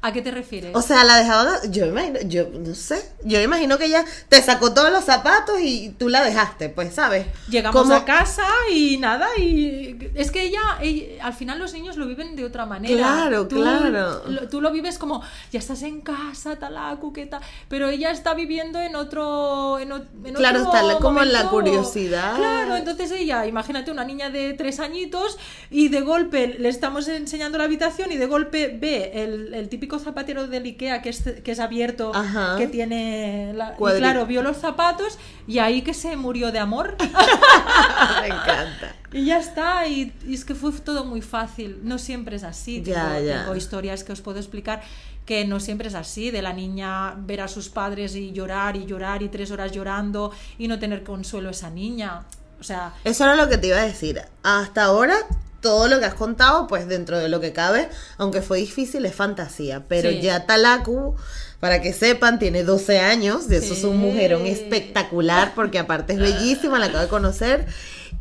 [0.02, 0.74] ¿A qué te refieres?
[0.76, 4.74] O sea, la dejaban, yo imagino, yo no sé, yo imagino que ella te sacó
[4.74, 7.26] todos los zapatos y tú la dejaste, pues, ¿sabes?
[7.50, 11.98] Llegamos Como- a casa y nada, y es que ella, ella- al final los niños
[11.98, 12.96] lo viven de otra manera.
[12.96, 14.24] Claro, Tú- claro.
[14.26, 15.22] lo- tú lo vives como,
[15.52, 19.98] ya estás en casa, talacu, qué tal, pero ella está viviendo en otro, en, o-
[19.98, 22.38] en Claro, otro está como en la curiosidad.
[22.38, 25.38] Claro, entonces ella, imagínate una niña de tres añitos
[25.70, 29.89] y de golpe le estamos enseñando la habitación y de golpe ve el, el típico
[29.98, 32.56] zapatero del Ikea que es, que es abierto, Ajá.
[32.58, 35.18] que tiene, la- y claro, vio los zapatos
[35.48, 36.96] y ahí que se murió de amor.
[38.22, 38.96] Me encanta.
[39.12, 41.80] Y ya está, y, y es que fue todo muy fácil.
[41.84, 42.84] No siempre es así.
[42.84, 43.40] Ya, tengo, ya.
[43.42, 44.82] tengo historias que os puedo explicar
[45.26, 48.86] que no siempre es así, de la niña ver a sus padres y llorar y
[48.86, 52.24] llorar y tres horas llorando y no tener consuelo esa niña.
[52.60, 54.20] O sea, Eso era lo que te iba a decir.
[54.44, 55.16] Hasta ahora,
[55.62, 59.16] todo lo que has contado, pues dentro de lo que cabe, aunque fue difícil, es
[59.16, 59.86] fantasía.
[59.88, 60.22] Pero Sí.
[60.22, 61.16] ya Talaku,
[61.60, 63.48] para que sepan, tiene 12 años.
[63.48, 67.66] De eso es un mujerón espectacular, porque aparte es bellísima, la acabo de conocer.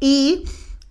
[0.00, 0.44] Y.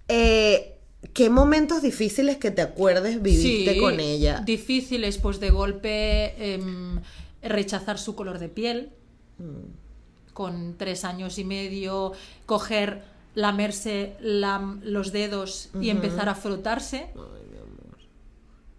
[0.08, 0.74] eh,
[1.14, 4.41] ¿Qué momentos difíciles que te acuerdes viviste sí, con ella?
[4.45, 7.00] Difíciles, pues de golpe em,
[7.41, 8.89] rechazar su color de piel.
[9.38, 10.34] Mm.
[10.34, 12.14] Con tres años y medio,
[12.45, 13.04] coger,
[13.38, 17.07] lamerse la- los dedos y empezar a frotarse.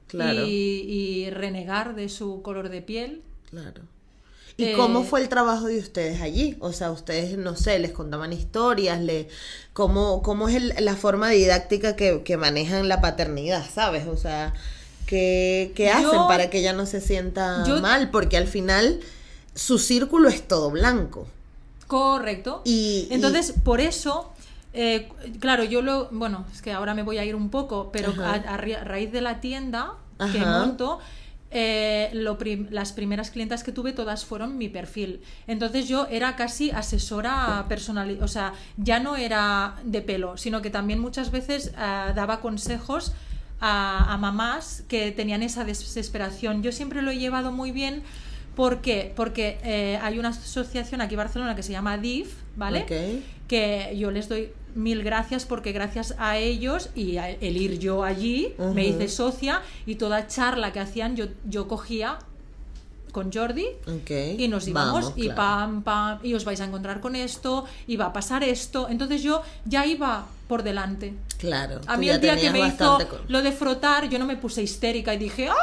[0.08, 0.50] Claro, y,
[1.26, 3.22] y renegar de su color de piel.
[3.50, 3.82] claro.
[4.56, 6.56] ¿Y Eh, cómo fue el trabajo de ustedes allí?
[6.58, 9.28] O sea, ustedes, no sé, les contaban historias, le,
[9.72, 14.08] ¿cómo, cómo es el- la forma didáctica que, que manejan la paternidad, sabes?
[14.08, 14.54] O sea,
[15.06, 18.10] ¿qué, qué hacen Yo- para que ella no se sienta yo- mal?
[18.10, 18.98] Porque al final
[19.54, 21.28] su círculo es todo blanco.
[21.86, 22.62] Correcto.
[22.64, 24.32] Y- Entonces, por eso,
[24.80, 25.08] eh,
[25.40, 26.08] claro, yo lo.
[26.12, 28.12] Bueno, es que ahora me voy a ir un poco, pero
[28.46, 29.94] a, raíz de la tienda
[30.32, 30.98] que monto.
[31.50, 36.36] eh, lo prim- las primeras clientas que tuve todas fueron mi perfil entonces yo era
[36.36, 41.72] casi asesora personal o sea ya no era de pelo sino que también muchas veces
[41.78, 43.12] ah, daba consejos
[43.60, 48.02] a, a mamás que tenían esa desesperación yo siempre lo he llevado muy bien
[48.54, 49.12] ¿Por qué?
[49.14, 52.80] Porque eh, hay una asociación aquí en Barcelona que se llama DIF, ¿vale?
[53.46, 58.04] Que yo les doy mil gracias porque gracias a ellos y a el ir yo
[58.04, 62.18] allí me hice socia y toda charla que hacían yo, yo cogía
[63.12, 63.66] con Jordi
[64.38, 65.36] y nos íbamos Vamos, y claro.
[65.36, 68.86] pam, pam, y os vais a encontrar con esto, y va a pasar esto.
[68.90, 71.14] Entonces yo ya iba por delante.
[71.38, 71.80] Claro.
[71.86, 74.62] A mí el día que me hizo con- lo de frotar, yo no me puse
[74.62, 75.54] histérica y dije, ¡ah!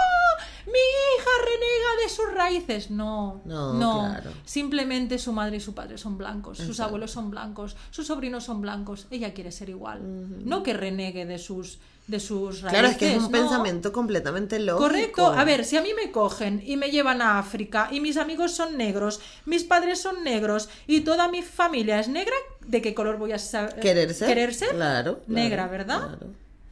[0.66, 2.89] Mi hija renega de sus raíces.
[2.91, 3.99] No, No, no.
[4.09, 4.32] claro.
[4.45, 8.61] Simplemente su madre y su padre son blancos, sus abuelos son blancos, sus sobrinos son
[8.61, 9.07] blancos.
[9.11, 9.99] Ella quiere ser igual.
[10.45, 12.70] No que renegue de sus, de sus raíces.
[12.72, 13.30] Claro, es que es un no.
[13.32, 14.84] pensamiento completamente lógico.
[14.88, 15.28] Correcto.
[15.28, 18.51] A ver, si a mí me cogen y me llevan a África y mis amigos
[18.53, 22.36] son negros, mis padres son negros y toda mi familia es negra,
[22.66, 24.28] ¿de qué color voy a sa- ¿Querer ser?
[24.28, 24.70] querer ser?
[24.70, 26.07] Claro, claro, Negra, ¿verdad?
[26.07, 26.28] claro.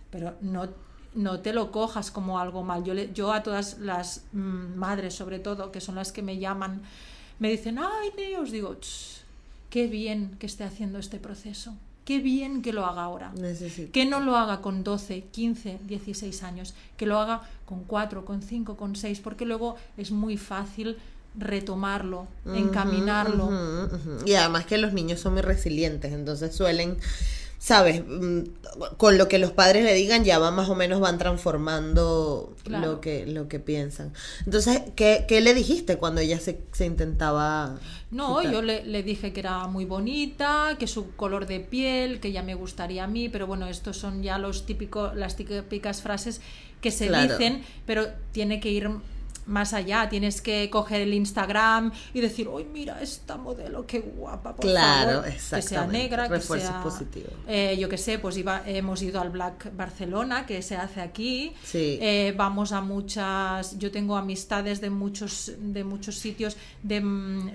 [0.09, 0.67] Pero no,
[1.15, 2.83] no te lo cojas como algo mal.
[2.83, 6.37] Yo, le- yo a todas las mm, madres, sobre todo, que son las que me
[6.39, 6.81] llaman,
[7.39, 9.21] me dicen, ay, ne", os digo, "Ch,
[9.69, 11.73] qué bien que esté haciendo este proceso.
[12.05, 13.31] Qué bien que lo haga ahora.
[13.39, 13.91] Necesito.
[13.93, 18.41] Que no lo haga con 12, 15, 16 años, que lo haga con 4, con
[18.41, 20.97] 5, con 6, porque luego es muy fácil
[21.35, 23.49] retomarlo, encaminarlo.
[24.25, 26.97] Y además que los niños son muy resilientes, entonces suelen,
[27.65, 28.41] sabes, Mm,
[28.97, 32.93] con lo que los padres le digan ya va más o menos van transformando Claro.
[32.93, 34.11] lo que lo que piensan.
[34.45, 37.77] Entonces, ¿qué, qué le dijiste cuando ella se, se intentaba?
[38.11, 38.53] No, quitar?
[38.53, 42.43] yo le, le dije que era muy bonita, que su color de piel, que ya
[42.43, 46.41] me gustaría a mí, pero bueno, estos son ya los típicos, las típicas frases
[46.81, 47.37] que se Claro.
[47.37, 48.89] dicen, pero tiene que ir
[49.45, 54.55] más allá, tienes que coger el Instagram y decir, ¡ay, mira esta modelo, qué guapa!
[54.55, 56.83] Por Claro, favor", Que sea negra, que sea...
[57.47, 61.53] eh, yo qué sé, pues iba, hemos ido al Black Barcelona, que se hace aquí.
[61.63, 61.97] Sí.
[62.01, 63.77] Eh, vamos a muchas...
[63.79, 67.01] Yo tengo amistades de muchos, de muchos sitios de,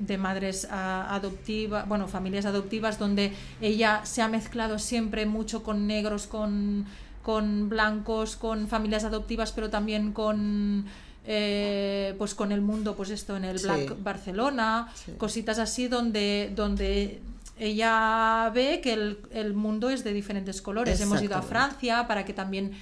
[0.00, 5.86] de madres ah, adoptivas, bueno, familias adoptivas, donde ella se ha mezclado siempre mucho con
[5.86, 6.86] negros, con,
[7.22, 10.86] con blancos, con familias adoptivas, pero también con...
[11.26, 13.66] eh, pues con el mundo, pues esto en el Sí.
[13.66, 15.12] Black Barcelona, Sí.
[15.18, 17.20] cositas así donde, donde
[17.58, 21.00] ella ve que el, el mundo es de diferentes colores.
[21.00, 21.42] Hemos ido a.
[21.42, 22.72] Francia para que también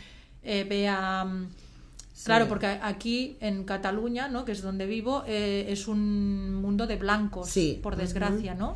[0.42, 1.24] eh, vea...
[1.24, 1.48] mm,
[2.24, 4.44] Claro, porque aquí en Cataluña, ¿no?
[4.46, 7.78] que es donde vivo, eh, es un mundo de blancos, Sí.
[7.82, 8.74] por desgracia, ¿no?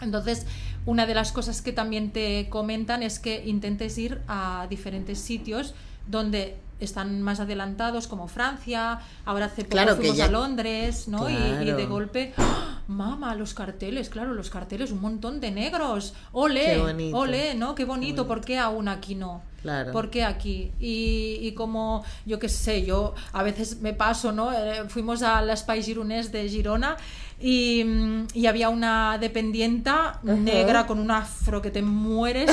[0.00, 0.46] Entonces,
[0.86, 5.74] una de las cosas que también te comentan es que intentes ir a diferentes sitios
[6.06, 11.08] donde están más adelantados, como Francia, ahora hace poco Claro, que fuimos ya- a Londres,
[11.08, 11.28] ¿no?
[11.30, 12.80] Y- Y, de golpe, ¡ah!
[12.88, 17.16] mama, los carteles, claro, los carteles, un montón de negros, ole, Qué bonito.
[17.16, 17.74] ole, ¿no?
[17.74, 19.42] Qué bonito, ¿por qué aún aquí no?
[19.62, 19.92] Claro.
[19.92, 20.72] ¿Por qué aquí?
[20.80, 24.52] Y, y como, yo qué sé, yo a veces me paso, ¿no?
[24.52, 26.96] Eh, fuimos a la Spy Gironès de Girona
[27.38, 32.50] y, mm, y había una dependienta negra con un afro que te mueres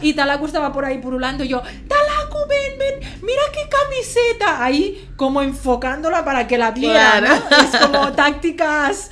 [0.00, 4.64] y Talaku estaba por ahí purulando y yo, Talaku, ven, ven, mira qué camiseta.
[4.64, 7.42] Ahí como enfocándola para que la viera, Claro.
[7.50, 7.56] ¿no?
[7.56, 9.10] Es como tácticas...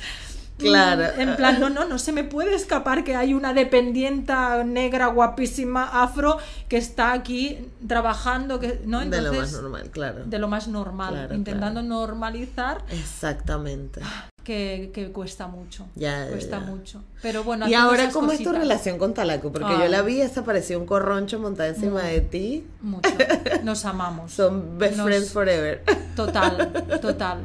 [0.57, 1.03] mm, Claro.
[1.17, 6.01] En plan, no, no, no se me puede escapar que hay una dependienta negra guapísima
[6.03, 6.37] afro
[6.69, 8.99] que está aquí trabajando, que, ¿no?
[8.99, 10.23] de lo más Entonces, normal, claro.
[10.25, 14.01] de lo más normal, Claro, intentando normalizar Exactamente.
[14.43, 15.87] que, que cuesta mucho.
[15.95, 16.65] Ya, cuesta ya.
[16.65, 17.03] mucho.
[17.21, 19.51] Pero bueno, Y ahora, ¿cómo es tu relación con Talaco?
[19.51, 22.65] Porque yo la vi, esa parecía un corroncho montado encima de ti.
[22.81, 23.09] Mucho.
[23.63, 24.31] Nos amamos.
[24.31, 25.83] Son best Nos- friends forever.
[26.15, 27.39] Total, total.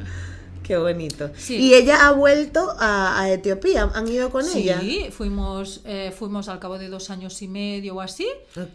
[0.71, 1.29] Qué bonito.
[1.35, 1.57] Sí.
[1.57, 3.91] Y ella ha vuelto a, a Etiopía.
[3.93, 4.79] ¿Han ido con sí, ella?
[5.11, 8.25] fuimos, eh, fuimos al cabo de dos años y medio o así.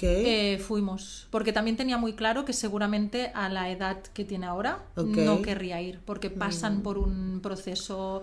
[0.02, 4.84] Eh, fuimos, porque también tenía muy claro que seguramente a la edad que tiene ahora.
[4.94, 5.24] Mm.
[5.24, 8.20] no querría ir, porque pasan por un proceso.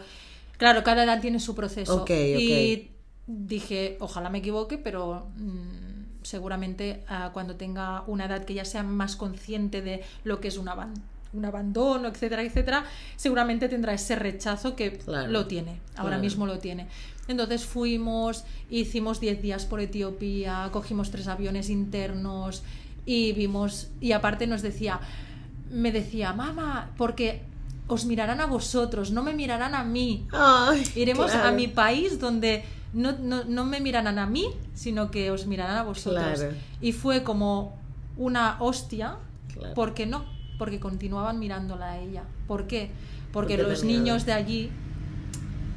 [0.59, 2.05] Claro, cada edad tiene su proceso.
[2.07, 2.91] Y
[3.25, 8.83] dije, ojalá me equivoque, pero mm, seguramente ah, cuando tenga una edad que ya sea
[8.83, 10.93] más consciente de lo que es un, aban-
[11.33, 16.21] un abandono, etcétera, etcétera, seguramente tendrá ese rechazo que Claro, lo tiene, ahora claro.
[16.23, 16.87] mismo lo tiene.
[17.27, 22.63] Entonces fuimos, hicimos 10 días por Etiopía, cogimos tres aviones internos
[23.05, 24.99] y vimos, y aparte nos decía,
[25.71, 27.41] me decía, mamá, porque
[27.87, 30.25] os mirarán a vosotros, no me mirarán a mí.
[30.31, 32.63] Ay, Iremos a mi país donde
[32.93, 36.39] no, no, no me mirarán a mí, sino que os mirarán a vosotros.
[36.39, 36.55] Claro.
[36.81, 37.75] Y fue como
[38.17, 39.15] una hostia,
[39.53, 39.73] Claro.
[39.75, 40.25] ¿por qué no?
[40.57, 42.23] Porque continuaban mirándola a ella.
[42.47, 42.89] ¿Por qué?
[43.31, 44.69] Porque, Porque los niños de allí,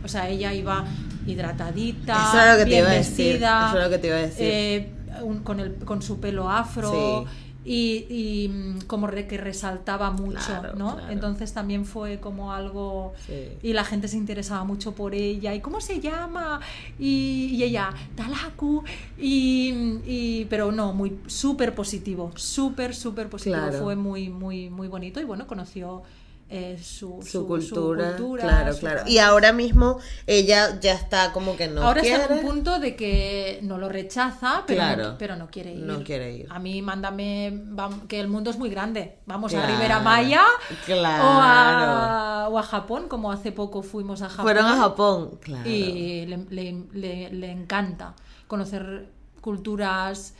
[0.04, 0.84] o sea, ella iba
[1.26, 3.98] hidratadita, Eso era lo que te bien iba a decir, vestida, eso era lo que
[3.98, 4.44] te iba a decir.
[4.44, 4.90] eh,
[5.22, 6.90] un- con, el, con su pelo afro.
[7.26, 7.45] Sí.
[7.68, 10.94] Y, y, mm, como re- que resaltaba mucho, Claro, ¿no?
[10.94, 11.12] claro.
[11.12, 13.48] Entonces también fue como algo Sí.
[13.60, 16.60] y la gente se interesaba mucho por ella y cómo se llama
[16.96, 18.84] y, y ella Talaku
[19.18, 23.82] y, y- pero no muy súper positivo súper súper positivo Claro.
[23.82, 26.02] fue muy muy muy bonito y bueno conoció
[26.48, 29.02] eh, su, Su, cultura, cultura, claro, su claro.
[29.08, 32.22] Y ahora mismo ella ya está como que no ahora quiere.
[32.22, 35.02] está en un punto de que no lo rechaza pero, Claro.
[35.12, 36.46] no, pero no quiere ir No quiere ir.
[36.48, 37.64] a mí mándame
[38.06, 39.66] que el mundo es muy grande vamos a.
[39.66, 40.44] Rivera Maya
[40.84, 41.24] Claro.
[41.24, 45.68] o, a, o a Japón como hace poco fuimos a Japón Fueron a Japón, claro.
[45.68, 48.14] y le, le- le- le encanta
[48.46, 49.08] conocer
[49.40, 50.34] culturas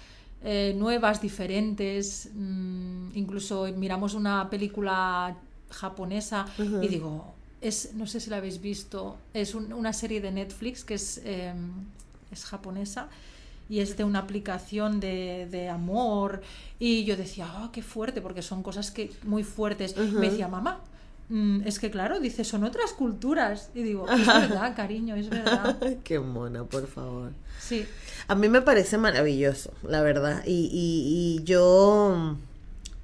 [0.45, 2.31] eh, nuevas, diferentes.
[2.33, 5.37] mm, incluso miramos una película
[5.71, 6.47] japonesa
[6.83, 10.85] y digo, es, no sé si la habéis visto, es un- una serie de Netflix
[10.85, 11.53] que es, eh,
[12.31, 13.09] es japonesa
[13.69, 16.41] y es de una aplicación de, de amor
[16.79, 19.97] y yo decía, ah, qué fuerte, porque son cosas que muy fuertes.
[19.97, 20.79] Me decía, mamá,
[21.31, 23.71] mm, es que claro, dice, son otras culturas.
[23.75, 25.77] Y digo, es verdad, cariño, es verdad.
[26.05, 27.33] Qué mona, por favor.
[27.61, 27.85] Sí,
[28.29, 30.45] A mí me parece maravilloso, la verdad.
[30.47, 32.37] Y, y, y yo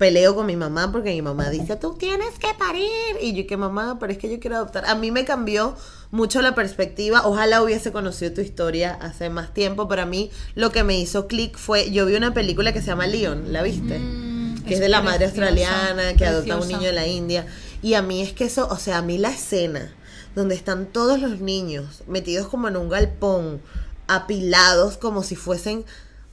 [0.02, 2.90] peleo con mi mamá porque mi mamá dice, tú tienes que parir.
[3.20, 4.84] Y yo que mamá, pero es que yo quiero adoptar.
[4.86, 5.76] A mí me cambió
[6.10, 7.24] mucho la perspectiva.
[7.24, 9.86] Ojalá hubiese conocido tu historia hace más tiempo.
[9.86, 12.88] Pero a mí lo que me hizo clic fue, yo vi una película que se
[12.88, 14.00] llama Leon, ¿la viste?
[14.00, 16.92] Mm, que es es de la madre preciosa, australiana que adopta a un niño de
[16.94, 17.46] la India.
[17.80, 19.94] Y a mí es que eso, o sea, a mí la escena
[20.34, 23.62] donde están todos los niños metidos como en un galpón,
[24.08, 25.84] apilados como si fuesen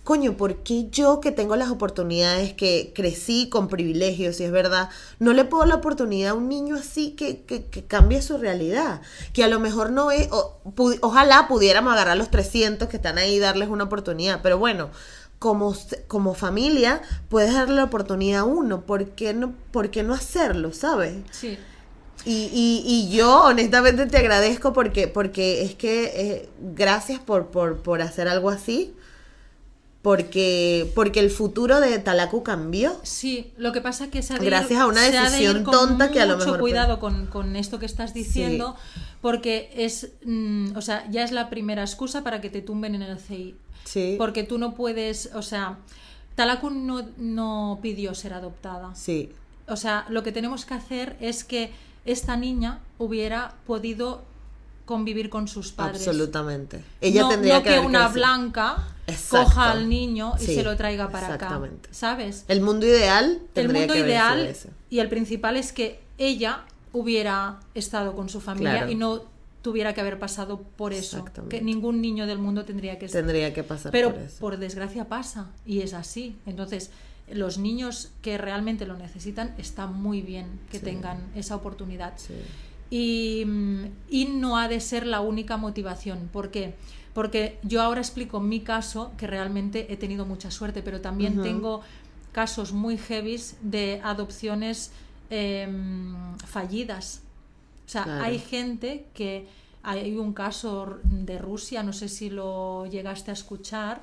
[0.10, 4.90] coño, ¿por qué yo que tengo las oportunidades, que crecí con privilegios, si es verdad,
[5.20, 9.02] no le puedo la oportunidad a un niño así que, que, que cambie su realidad?
[9.34, 13.20] Que a lo mejor no es, o- pu- ojalá pudiéramos agarrar los 300 que están
[13.20, 14.90] ahí y darles una oportunidad, pero bueno.
[15.38, 15.74] Como,
[16.10, 18.82] como familia, puedes darle la oportunidad a uno.
[18.82, 21.16] ¿Por qué no, por qué no hacerlo, sabes?
[21.32, 21.58] Sí.
[22.26, 27.78] Y, y, y yo honestamente te agradezco porque, porque es que eh, gracias por, por,
[27.78, 28.94] por hacer algo así.
[30.02, 32.96] Porque, porque el futuro de Talacu cambió.
[33.04, 35.64] Sí, lo que pasa es que se ha de ir- Gracias a una de decisión
[35.66, 38.78] tonta que a lo mucho mejor- cuidado con, con esto que estás diciendo,
[39.22, 43.02] porque es, mm, o sea, ya es la primera excusa para que te tumben en
[43.02, 43.56] el CI.
[43.84, 44.16] Sí.
[44.18, 45.78] Porque tú no puedes, o sea,
[46.36, 48.96] Talaku no, no pidió ser adoptada.
[48.96, 49.34] Sí.
[49.68, 51.72] O sea, lo que tenemos que hacer es que
[52.06, 54.24] esta niña hubiera podido
[54.86, 56.08] convivir con sus padres.
[56.08, 56.84] Absolutamente.
[57.02, 59.46] Ella no, tendría no que, haber una blanca Exacto.
[59.46, 61.36] coja al niño y Sí, se lo traiga para acá.
[61.46, 61.90] exactamente.
[61.92, 62.46] ¿Sabes?
[62.48, 64.70] El mundo ideal El mundo que ideal ese.
[64.90, 68.92] y el principal es que ella hubiera estado con su familia Claro.
[68.92, 69.24] y no
[69.62, 71.26] tuviera que haber pasado por eso.
[71.50, 73.08] Que ningún niño del mundo tendría que.
[73.08, 74.38] Tendría que pasar Pero por eso.
[74.40, 76.38] por desgracia pasa y es así.
[76.46, 76.92] Entonces,
[77.32, 80.86] los niños que realmente lo necesitan está muy bien que Sí.
[80.86, 82.14] tengan esa oportunidad.
[82.16, 82.34] Sí.
[82.90, 86.30] Y, mm, y no ha de ser la única motivación.
[86.34, 86.74] ¿Por qué?
[87.14, 91.82] Porque yo ahora explico mi caso, que realmente he tenido mucha suerte, pero también tengo
[92.32, 94.92] casos muy heavies de adopciones
[95.32, 97.22] em, fallidas.
[97.86, 98.24] O sea, Claro.
[98.26, 99.48] hay gente que
[99.84, 104.02] hay un caso de Rusia, no sé si lo llegaste a escuchar,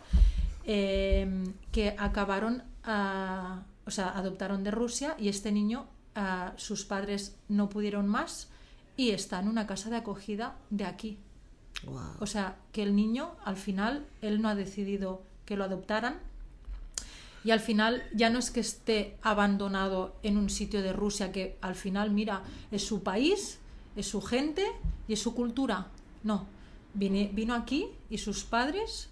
[0.65, 7.37] em, que acabaron, a- o sea, adoptaron de Rusia y este niño, ah, sus padres
[7.49, 8.49] no pudieron más
[8.97, 11.19] y está en una casa de acogida de aquí.
[11.85, 12.17] Wow.
[12.21, 16.19] O sea, que el niño, al final, él no ha decidido que lo adoptaran.
[17.45, 21.57] Y al final ya no es que esté abandonado en un sitio de Rusia, que
[21.61, 23.59] al final, mira, es su país,
[23.95, 24.67] es su gente
[25.07, 25.87] y es su cultura.
[26.25, 26.47] No,
[26.95, 29.09] vine- vino aquí y sus padres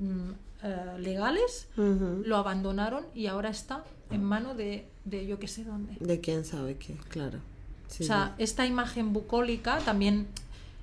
[0.00, 0.30] mm,
[0.64, 2.22] eh, legales Ujú.
[2.26, 5.94] lo abandonaron y ahora está en mano de, de yo que sé dónde.
[6.00, 7.38] De quién sabe qué, claro.
[7.86, 10.26] Sí, O sea, esta imagen bucólica también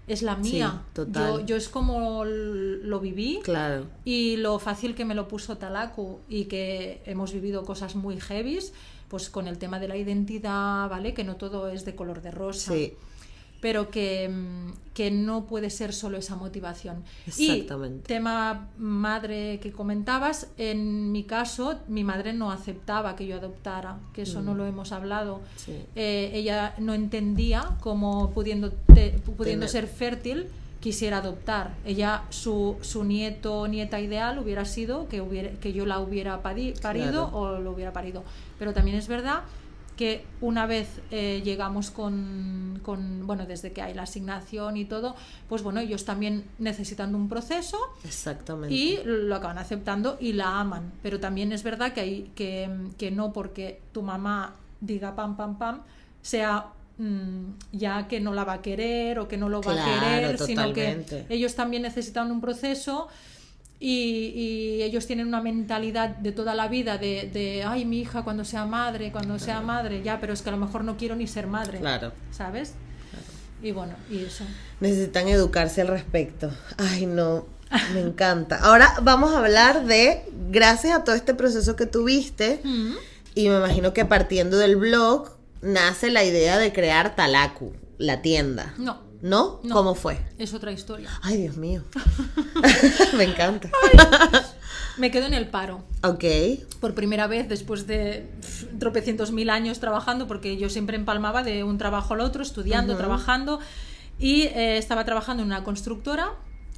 [0.07, 0.83] es la mía.
[0.93, 1.39] total.
[1.41, 3.85] Yo, yo es como lo viví claro.
[4.05, 8.73] y lo fácil que me lo puso Talaku y que hemos vivido cosas muy heavies,
[9.09, 11.13] pues con el tema de la identidad, ¿vale?
[11.13, 12.73] Que no todo es de color de rosa.
[12.73, 12.93] Sí,
[13.59, 17.03] Pero que, mm, que no puede ser solo esa motivación.
[17.25, 17.99] Exactamente.
[18.05, 23.97] Y tema madre que comentabas, en mi caso, mi madre no aceptaba que yo adoptara,
[24.13, 25.37] que eso no lo hemos hablado.
[25.37, 25.41] Mm.
[25.57, 25.71] sí.
[25.95, 30.47] Eh, ella no entendía cómo pudiendo, te- pudiendo Tener- ser fértil
[30.79, 31.73] quisiera adoptar.
[31.85, 36.43] Ella, su, su nieto o nieta ideal hubiera sido que, hubiera, que yo la hubiera
[36.43, 37.37] pari- parido Claro.
[37.37, 38.23] o lo hubiera parido.
[38.59, 39.41] Pero también es verdad
[39.97, 45.15] que una vez eh, llegamos con, con, bueno, desde que hay la asignación y todo,
[45.49, 48.73] pues bueno, ellos también necesitando un proceso, Exactamente.
[48.73, 50.93] y lo acaban aceptando y la aman.
[51.01, 55.57] Pero también es verdad que, hay, que, que no porque tu mamá diga pam, pam,
[55.57, 55.81] pam,
[56.21, 56.67] sea
[56.99, 60.37] mm, ya que no la va a querer o que no lo va a querer,
[60.37, 63.07] sino que ellos también necesitan un proceso.
[63.79, 68.23] Y, y ellos tienen una mentalidad de toda la vida de, de, ay, mi hija
[68.23, 71.15] cuando sea madre, cuando sea madre, ya, pero es que a lo mejor no quiero
[71.15, 72.11] ni ser madre, Claro.
[72.31, 72.73] ¿sabes?
[73.61, 74.43] Y bueno, y eso.
[74.79, 76.51] Necesitan educarse al respecto.
[76.77, 77.45] Ay, no.
[77.93, 78.57] Me encanta.
[78.61, 82.93] Ahora vamos a hablar de, gracias a todo este proceso que tuviste, Mm.
[83.35, 88.73] y me imagino que partiendo del blog, nace la idea de crear Talaku, la tienda.
[88.77, 89.59] No, ¿No?
[89.63, 89.75] No.
[89.75, 90.19] ¿Cómo fue?
[90.37, 91.09] es otra historia.
[91.21, 91.83] Ay, Dios mío.
[93.17, 93.69] me encanta.
[94.97, 95.83] Me quedo en el paro.
[96.03, 96.23] Ok.
[96.79, 98.29] por primera vez después de
[98.79, 103.59] tropecientos mil años trabajando, porque yo siempre empalmaba de un trabajo al otro, estudiando, trabajando,
[104.19, 106.33] y eh, estaba trabajando en una constructora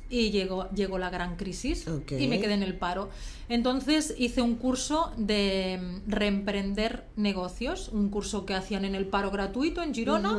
[0.09, 1.85] y llegó, llegó la gran crisis
[2.23, 3.09] y me quedé en el paro.
[3.47, 9.81] Entonces hice un curso de reemprender negocios, un curso que hacían en el paro gratuito
[9.83, 10.31] en Girona.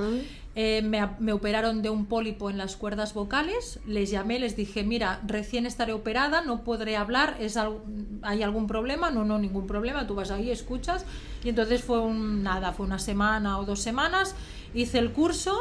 [0.57, 4.83] Eh, me, me operaron de un pólipo en las cuerdas vocales, les llamé, les dije,
[4.83, 7.85] mira, recién estaré operada, no podré hablar, ¿es algo-
[8.23, 9.12] ¿hay algún problema?
[9.12, 11.05] No, no, ningún problema, tú vas ahí, escuchas.
[11.45, 14.35] Y entonces fue un, nada, fue una semana o dos semanas,
[14.75, 15.57] hice el curso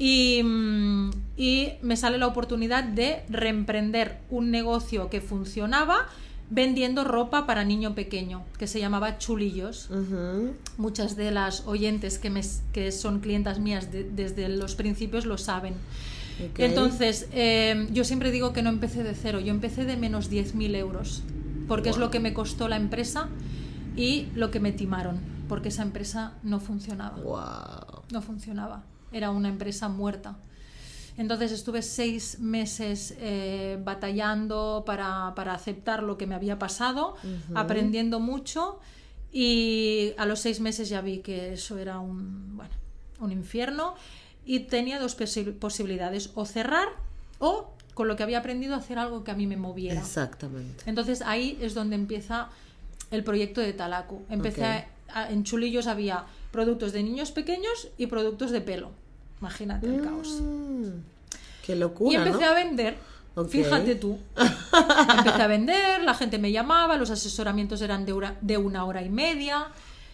[0.00, 6.06] y, mm, y me sale la oportunidad de reemprender un negocio que funcionaba
[6.52, 9.88] vendiendo ropa para niño pequeño, que se llamaba Chulillos
[10.78, 12.40] muchas de las oyentes que, me,
[12.72, 15.74] que son clientas mías de- desde los principios lo saben.
[16.64, 20.74] Entonces, eh, yo siempre digo que no empecé de cero, yo empecé de menos 10.000
[20.74, 21.22] euros.
[21.68, 23.28] porque es lo que me costó la empresa
[23.96, 27.16] y lo que me timaron, porque esa empresa no funcionaba.
[27.18, 28.02] Wow.
[28.10, 28.82] No funcionaba.
[29.12, 30.36] Era una empresa muerta.
[31.16, 37.16] Entonces estuve seis meses eh, batallando para, para aceptar lo que me había pasado,
[37.54, 38.78] aprendiendo mucho
[39.32, 42.72] y a los seis meses ya vi que eso era un, bueno,
[43.20, 43.94] un infierno
[44.46, 46.88] y tenía dos posi- posibilidades, o cerrar
[47.38, 50.00] o con lo que había aprendido hacer algo que a mí me moviera.
[50.00, 50.84] Exactamente.
[50.86, 52.48] Entonces ahí es donde empieza
[53.10, 54.22] el proyecto de Talaku.
[54.30, 58.90] Empecé a- en Chulillos había productos de niños pequeños y productos de pelo.
[59.40, 60.40] Imagínate el caos.
[60.42, 60.88] Mm,
[61.64, 62.50] qué locura, Y empecé ¿no?
[62.50, 62.96] a vender.
[63.48, 64.18] Fíjate tú.
[65.16, 69.02] empecé a vender, la gente me llamaba, los asesoramientos eran de, hora- de una hora
[69.02, 69.68] y media.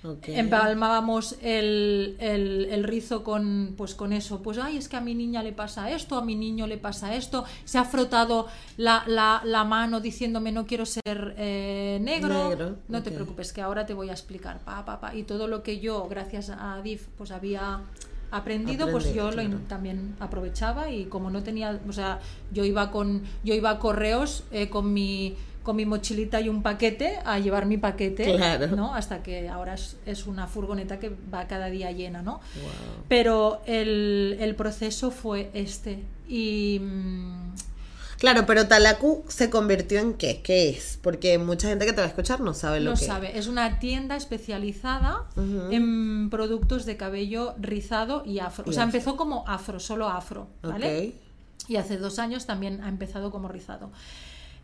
[0.05, 0.29] Ok.
[0.29, 4.43] Empalmábamos el, el- el rizo con, pues con eso.
[4.43, 7.17] Pues, ay, es que a mi niña le pasa esto, a mi niño le pasa
[7.17, 7.45] esto.
[7.65, 8.47] Se ha frotado
[8.77, 12.51] la, la- la mano diciéndome no quiero ser eh, negro.
[12.51, 14.61] Negro, No te preocupes, que ahora te voy a explicar.
[14.61, 15.15] Pa, pa, pa.
[15.17, 17.81] Y todo lo que yo, gracias a DIF, pues había
[18.31, 22.21] aprendido, pues yo lo también aprovechaba y como no tenía, o sea,
[22.53, 26.63] yo iba con, yo iba a correos eh, con mi con mi mochilita y un
[26.63, 28.69] paquete a llevar mi paquete, Claro.
[28.77, 28.95] ¿no?
[28.95, 32.35] Hasta que ahora es, es una furgoneta que va cada día llena, ¿no?
[32.35, 33.05] Wow.
[33.09, 36.05] Pero el, el proceso fue este.
[36.29, 37.55] Y mm,
[38.19, 40.41] Claro, pero Talaku se convirtió en qué?
[40.43, 40.99] ¿Qué es?
[41.03, 43.47] Porque mucha gente que te va a escuchar no sabe lo no que sabe, es
[43.47, 45.27] una tienda especializada
[45.71, 48.65] en productos de cabello rizado y afro.
[48.67, 48.99] Y o sea, afro.
[48.99, 51.15] empezó como afro, solo afro, ¿vale?
[51.69, 53.91] Y hace dos años también ha empezado como rizado.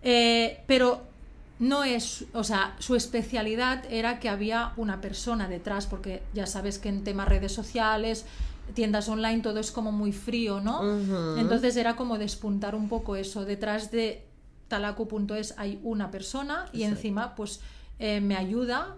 [0.03, 1.03] Eh, pero
[1.59, 6.79] no es, o sea, su especialidad era que había una persona detrás, porque ya sabes
[6.79, 8.25] que en temas redes sociales,
[8.75, 11.39] tiendas online, todo es como muy frío, ¿no?
[11.39, 13.45] Entonces era como despuntar un poco eso.
[13.45, 14.27] Detrás de
[14.69, 17.61] talaku.es hay una persona y encima pues
[17.99, 18.97] eh, me ayuda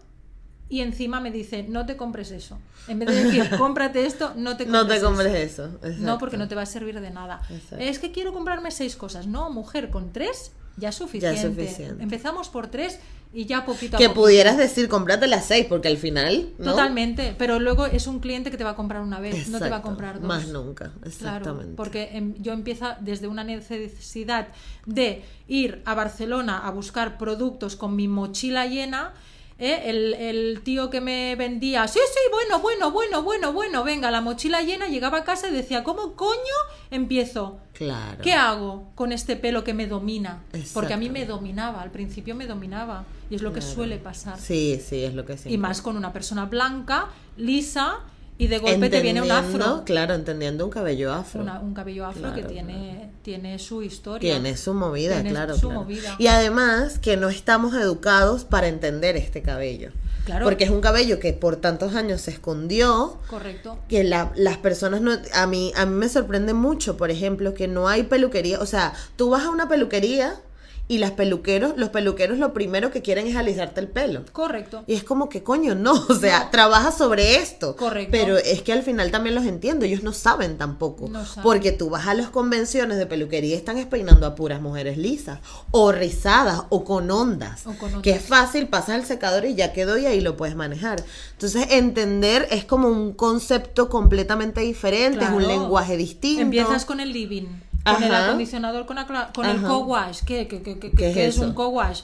[0.68, 2.58] y encima me dice, no te compres eso.
[2.88, 5.06] En vez de decir, cómprate esto, no te compres No te eso".
[5.06, 5.68] compres eso.
[5.82, 6.18] No, exacto.
[6.18, 7.42] porque no te va a servir de nada.
[7.50, 7.76] Exacto.
[7.84, 9.26] Es que quiero comprarme seis cosas.
[9.26, 11.40] No, mujer, con tres ya es suficiente.
[11.42, 12.02] suficiente.
[12.02, 12.98] Empezamos por tres
[13.32, 14.22] y ya poquito a Que poquito.
[14.22, 16.48] pudieras decir, cómprate las seis, porque al final.
[16.58, 16.70] ¿no?
[16.72, 19.68] Totalmente, pero luego es un cliente que te va a comprar una vez, no te
[19.68, 20.26] va a comprar dos.
[20.28, 21.74] Más nunca, Claro, exactamente.
[21.76, 24.48] porque em, yo empiezo desde una necesidad
[24.86, 29.12] de ir a Barcelona a buscar productos con mi mochila llena.
[29.58, 29.82] ¿Eh?
[29.86, 34.20] El, el tío que me vendía, sí, sí, bueno, bueno, bueno, bueno, bueno, venga, la
[34.20, 36.38] mochila llena, llegaba a casa y decía, ¿cómo coño
[36.90, 37.58] empiezo?
[37.72, 38.22] Claro.
[38.22, 40.42] ¿Qué hago con este pelo que me domina?
[40.72, 44.38] Porque a mí me dominaba, al principio me dominaba, y es lo que suele pasar.
[44.38, 45.52] Sí, sí, es lo que siempre.
[45.52, 48.00] Y más con una persona blanca, lisa,
[48.36, 49.82] y de golpe te viene un afro.
[49.84, 51.42] Claro, entendiendo un cabello afro.
[51.42, 54.32] Una- un cabello afro que Claro, tiene, tiene su historia.
[54.34, 55.54] Tiene su movida, Tiene claro.
[55.54, 55.82] su claro.
[55.82, 56.16] movida.
[56.18, 59.90] Y además que no estamos educados para entender este cabello.
[60.24, 60.46] Claro.
[60.46, 63.78] Porque es un cabello que por tantos años se escondió, Correcto.
[63.88, 65.12] que la- las personas no...
[65.34, 68.58] A mí, a mí me sorprende mucho, por ejemplo, que no hay peluquería.
[68.60, 70.34] O sea, tú vas a una peluquería
[70.86, 74.24] y las peluqueros, los peluqueros lo primero que quieren es alisarte el pelo.
[74.32, 74.84] Correcto.
[74.86, 77.74] Y es como que coño, no, o sea, trabaja sobre esto.
[77.76, 78.10] Correcto.
[78.10, 81.08] Pero es que al final también los entiendo, ellos no saben tampoco.
[81.08, 81.42] No saben.
[81.42, 85.40] Porque tú vas a las convenciones de peluquería y están peinando a puras mujeres lisas,
[85.70, 87.66] o rizadas, o con ondas.
[87.66, 88.02] O con ondas.
[88.02, 91.02] Que es fácil, pasas el secador y ya quedó y ahí lo puedes manejar.
[91.32, 96.42] Entonces, entender es como un concepto completamente diferente, es un lenguaje distinto.
[96.42, 97.46] Empiezas con el living,
[97.84, 100.20] con el acondicionador, con, acla- con el co-wash.
[100.24, 102.00] ¿Qué, qué, qué, qué- ¿Qué es un co-wash?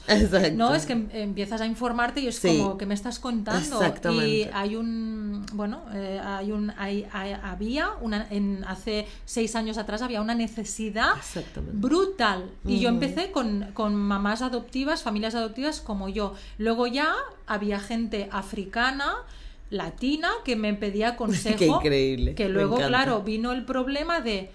[0.53, 2.59] No, es que em- empiezas a informarte y es Sí.
[2.59, 3.77] como que me estás contando.
[3.81, 4.27] Exactamente.
[4.27, 9.77] Y hay un, bueno, eh, hay un, hay, hay- había una, en, hace seis años
[9.79, 11.13] atrás había una necesidad
[11.73, 12.49] brutal.
[12.65, 16.35] Y yo empecé con, con mamás adoptivas, familias adoptivas como yo.
[16.57, 17.13] Luego ya
[17.47, 19.13] había gente africana,
[19.69, 21.57] latina, que me pedía consejo.
[21.57, 24.51] Qué increíble, Que luego, claro, vino el problema de.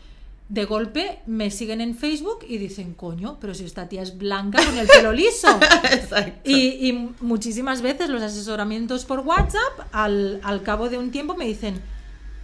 [0.49, 4.65] De golpe me siguen en Facebook y dicen, coño, pero si esta tía es blanca
[4.65, 5.49] con el pelo liso.
[5.91, 6.49] Exacto.
[6.49, 11.47] Y, y muchísimas veces los asesoramientos por WhatsApp, al, al cabo de un tiempo me
[11.47, 11.83] dicen,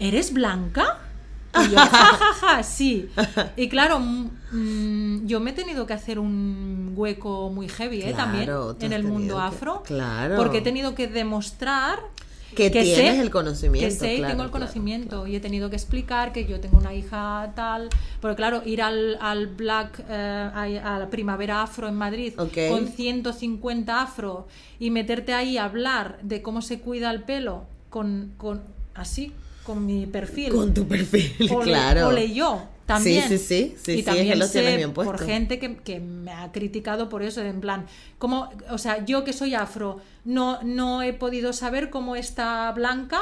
[0.00, 0.98] ¿eres blanca?
[1.64, 3.08] Y yo, ja, ja, ja, sí.
[3.56, 8.12] Y claro, mm, mm, yo me he tenido que hacer un hueco muy heavy, ¿eh?
[8.14, 8.50] Claro, También
[8.80, 9.82] en el mundo que- afro.
[9.86, 10.36] claro.
[10.36, 12.00] Porque he tenido que demostrar
[12.54, 15.26] Que tienes el conocimiento, Que sé claro, tengo el claro, conocimiento.
[15.26, 17.88] Y he tenido que explicar que yo tengo una hija tal.
[18.20, 22.56] Porque claro, ir al, al Black, eh, a, la Primavera Afro en Madrid Ok.
[22.68, 24.46] con 150 afro
[24.78, 28.62] y meterte ahí a hablar de cómo se cuida el pelo con, con
[28.94, 29.32] así,
[29.64, 30.50] con mi perfil.
[30.50, 32.08] Con tu perfil, Ole- claro.
[32.08, 32.62] ole yo,
[32.94, 33.28] También.
[33.28, 35.76] Sí, sí, sí, sí, y es también que lo tienes sé bien por gente que,
[35.76, 37.86] que me ha criticado por eso, en plan,
[38.18, 43.20] como, o sea, yo que soy afro, no, no he podido saber cómo esta blanca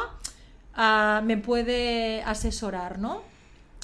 [0.75, 3.23] ah, me puede asesorar, ¿no?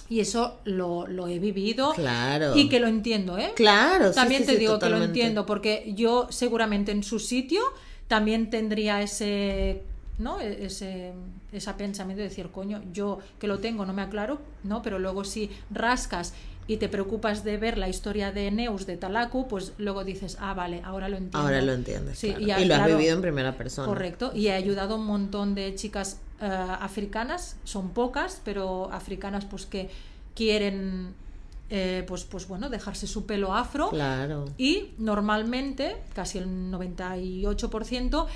[0.08, 2.56] Y eso lo, lo he vivido Claro.
[2.56, 3.52] y que lo entiendo, ¿eh?
[3.56, 7.18] Claro, sí, También sí, te sí, digo que lo entiendo, porque yo seguramente en su
[7.18, 7.60] sitio
[8.06, 9.82] también tendría ese,
[10.18, 10.40] ¿no?
[10.40, 11.12] E- Ese,
[11.58, 14.82] ese pensamiento de decir, coño, yo que lo tengo no me aclaro, ¿no?
[14.82, 16.34] Pero luego si rascas
[16.68, 20.52] y te preocupas de ver la historia de Neus de Talaku, pues luego dices, ah,
[20.52, 21.38] vale, ahora lo entiendo.
[21.38, 22.18] Ahora lo entiendes.
[22.18, 22.60] Sí, claro.
[22.60, 23.86] y, y, lo has claro, vivido en primera persona.
[23.86, 26.46] Correcto, y he ayudado a un montón de chicas eh,
[26.80, 29.88] africanas, son pocas, pero africanas pues que
[30.34, 31.14] quieren,
[31.70, 33.88] eh, pues, pues bueno, dejarse su pelo afro.
[33.88, 34.44] Claro.
[34.58, 38.26] Y normalmente, casi el 98%,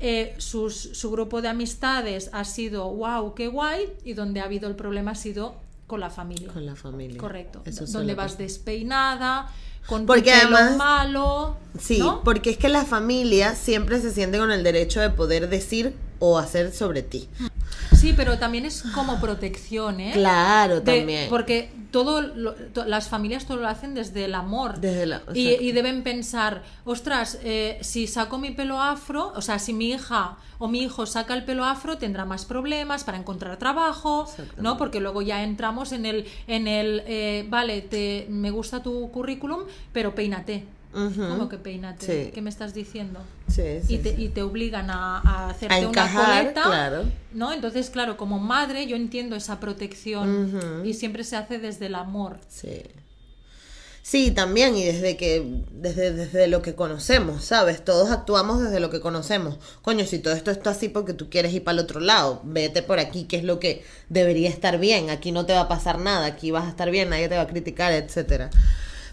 [0.00, 4.68] eh, sus, su grupo de amistades ha sido wow, qué guay, y donde ha habido
[4.68, 6.48] el problema ha sido con la familia.
[6.52, 7.18] Con la familia.
[7.18, 7.62] Correcto.
[7.64, 9.50] Eso donde vas despeinada,
[9.86, 11.56] con Porque tu pelo además- malo.
[11.78, 12.22] Sí, ¿no?
[12.22, 16.38] porque es que la familia siempre se siente con el derecho de poder decir o
[16.38, 17.28] hacer sobre ti.
[17.98, 20.12] Sí, pero también es como protección, ¿eh?
[20.12, 21.28] Claro, De- también.
[21.28, 24.78] Porque todo lo- to- las familias todo lo hacen desde el amor.
[24.80, 29.58] Desde la- y, y deben pensar, ostras, eh, si saco mi pelo afro, o sea,
[29.58, 33.56] si mi hija o mi hijo saca el pelo afro, tendrá más problemas para encontrar
[33.58, 34.26] trabajo.
[34.62, 34.76] ¿no?
[34.76, 39.60] Porque luego ya entramos en el, en el eh, vale, te, me gusta tu currículum,
[39.92, 40.64] pero peínate.
[40.92, 42.06] ¿Cómo que peínate?
[42.06, 42.30] Sí.
[42.32, 43.20] ¿Qué me estás diciendo?
[43.48, 44.24] Sí, sí, y, te, sí.
[44.24, 47.04] y te obligan a, a hacerte A una coleta, claro.
[47.32, 47.52] ¿no?
[47.52, 52.38] Entonces, claro, como madre yo entiendo esa protección y siempre se hace desde el amor.
[52.48, 52.82] Sí.
[54.08, 57.84] Sí, también, y desde que, desde, desde lo que conocemos, ¿sabes?
[57.84, 59.58] Todos actuamos desde lo que conocemos.
[59.82, 62.82] Coño, si todo esto está así porque tú quieres ir para el otro lado, vete
[62.82, 65.10] por aquí, que es lo que debería estar bien.
[65.10, 67.42] Aquí no te va a pasar nada, aquí vas a estar bien, nadie te va
[67.42, 68.48] a criticar, etcétera.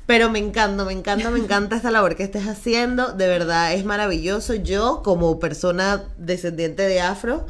[0.05, 3.13] Pero me encanta, me encanta, me encanta esta labor que estés haciendo.
[3.13, 4.53] De verdad, es maravilloso.
[4.53, 7.47] Yo, como persona descendiente de afro,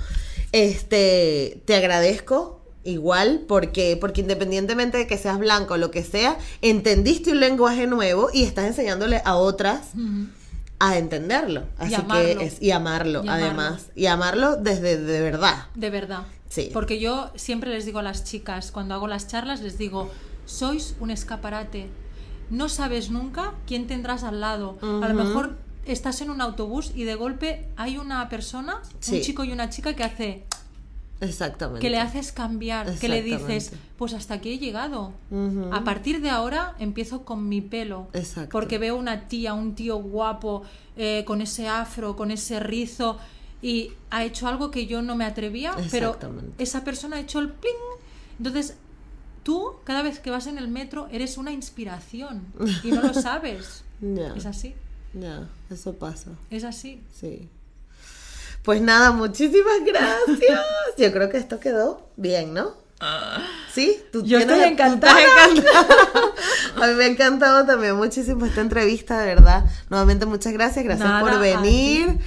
[0.52, 6.38] este, te agradezco igual porque, porque independientemente de que seas blanco o lo que sea,
[6.62, 9.88] entendiste un lenguaje nuevo y estás enseñándole a otras
[10.80, 11.64] a entenderlo.
[11.78, 12.40] Así amarlo.
[12.40, 13.46] que es, y amarlo, Y amarlo.
[13.46, 13.86] además.
[13.96, 15.66] Y amarlo desde de verdad.
[15.74, 16.24] De verdad.
[16.48, 16.70] Sí.
[16.72, 20.10] Porque yo siempre les digo a las chicas, cuando hago las charlas, les digo,
[20.46, 21.88] sois un escaparate.
[22.50, 24.78] No sabes nunca quién tendrás al lado.
[24.82, 29.16] A lo mejor estás en un autobús y de golpe hay una persona, Sí.
[29.18, 30.44] un chico y una chica que hace
[31.22, 31.80] Exactamente.
[31.80, 35.14] que le haces cambiar, que le dices, pues hasta aquí he llegado.
[35.72, 38.08] A partir de ahora empiezo con mi pelo.
[38.14, 38.50] Exacto.
[38.52, 40.64] Porque veo una tía, un tío guapo,
[40.98, 43.18] eh, con ese afro, con ese rizo,
[43.62, 46.18] y ha hecho algo que yo no me atrevía, pero
[46.58, 47.74] esa persona ha hecho el pling.
[48.38, 48.76] Entonces,
[49.46, 52.46] tú, cada vez que vas en el metro, eres una inspiración.
[52.84, 53.84] Y no lo sabes.
[54.02, 54.76] Ya, Es así,
[55.14, 56.32] ya, eso pasa.
[56.50, 57.02] es así.
[57.18, 57.48] Sí.
[58.64, 60.60] Pues nada, muchísimas gracias.
[60.98, 62.74] Yo creo que esto quedó bien, ¿no?
[63.72, 65.16] Sí, tú Yo estoy encantada.
[65.22, 65.88] encantada.
[66.82, 69.66] A mí me ha encantado también muchísimo esta entrevista, de verdad.
[69.90, 72.18] Nuevamente muchas gracias, gracias Nada, por venir.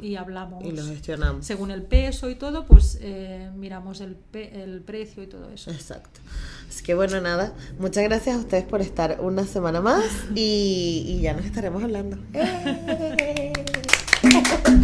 [0.00, 0.64] y, hablamos.
[0.64, 1.44] Y lo gestionamos.
[1.44, 5.70] Según el peso y todo, pues eh, miramos el, pe- el precio y todo eso.
[5.72, 6.20] Exacto.
[6.68, 7.52] Así que bueno, nada.
[7.80, 10.04] Muchas gracias a ustedes por estar una semana más
[10.36, 12.16] y, y ya nos estaremos hablando.
[12.32, 13.52] ¡Eh!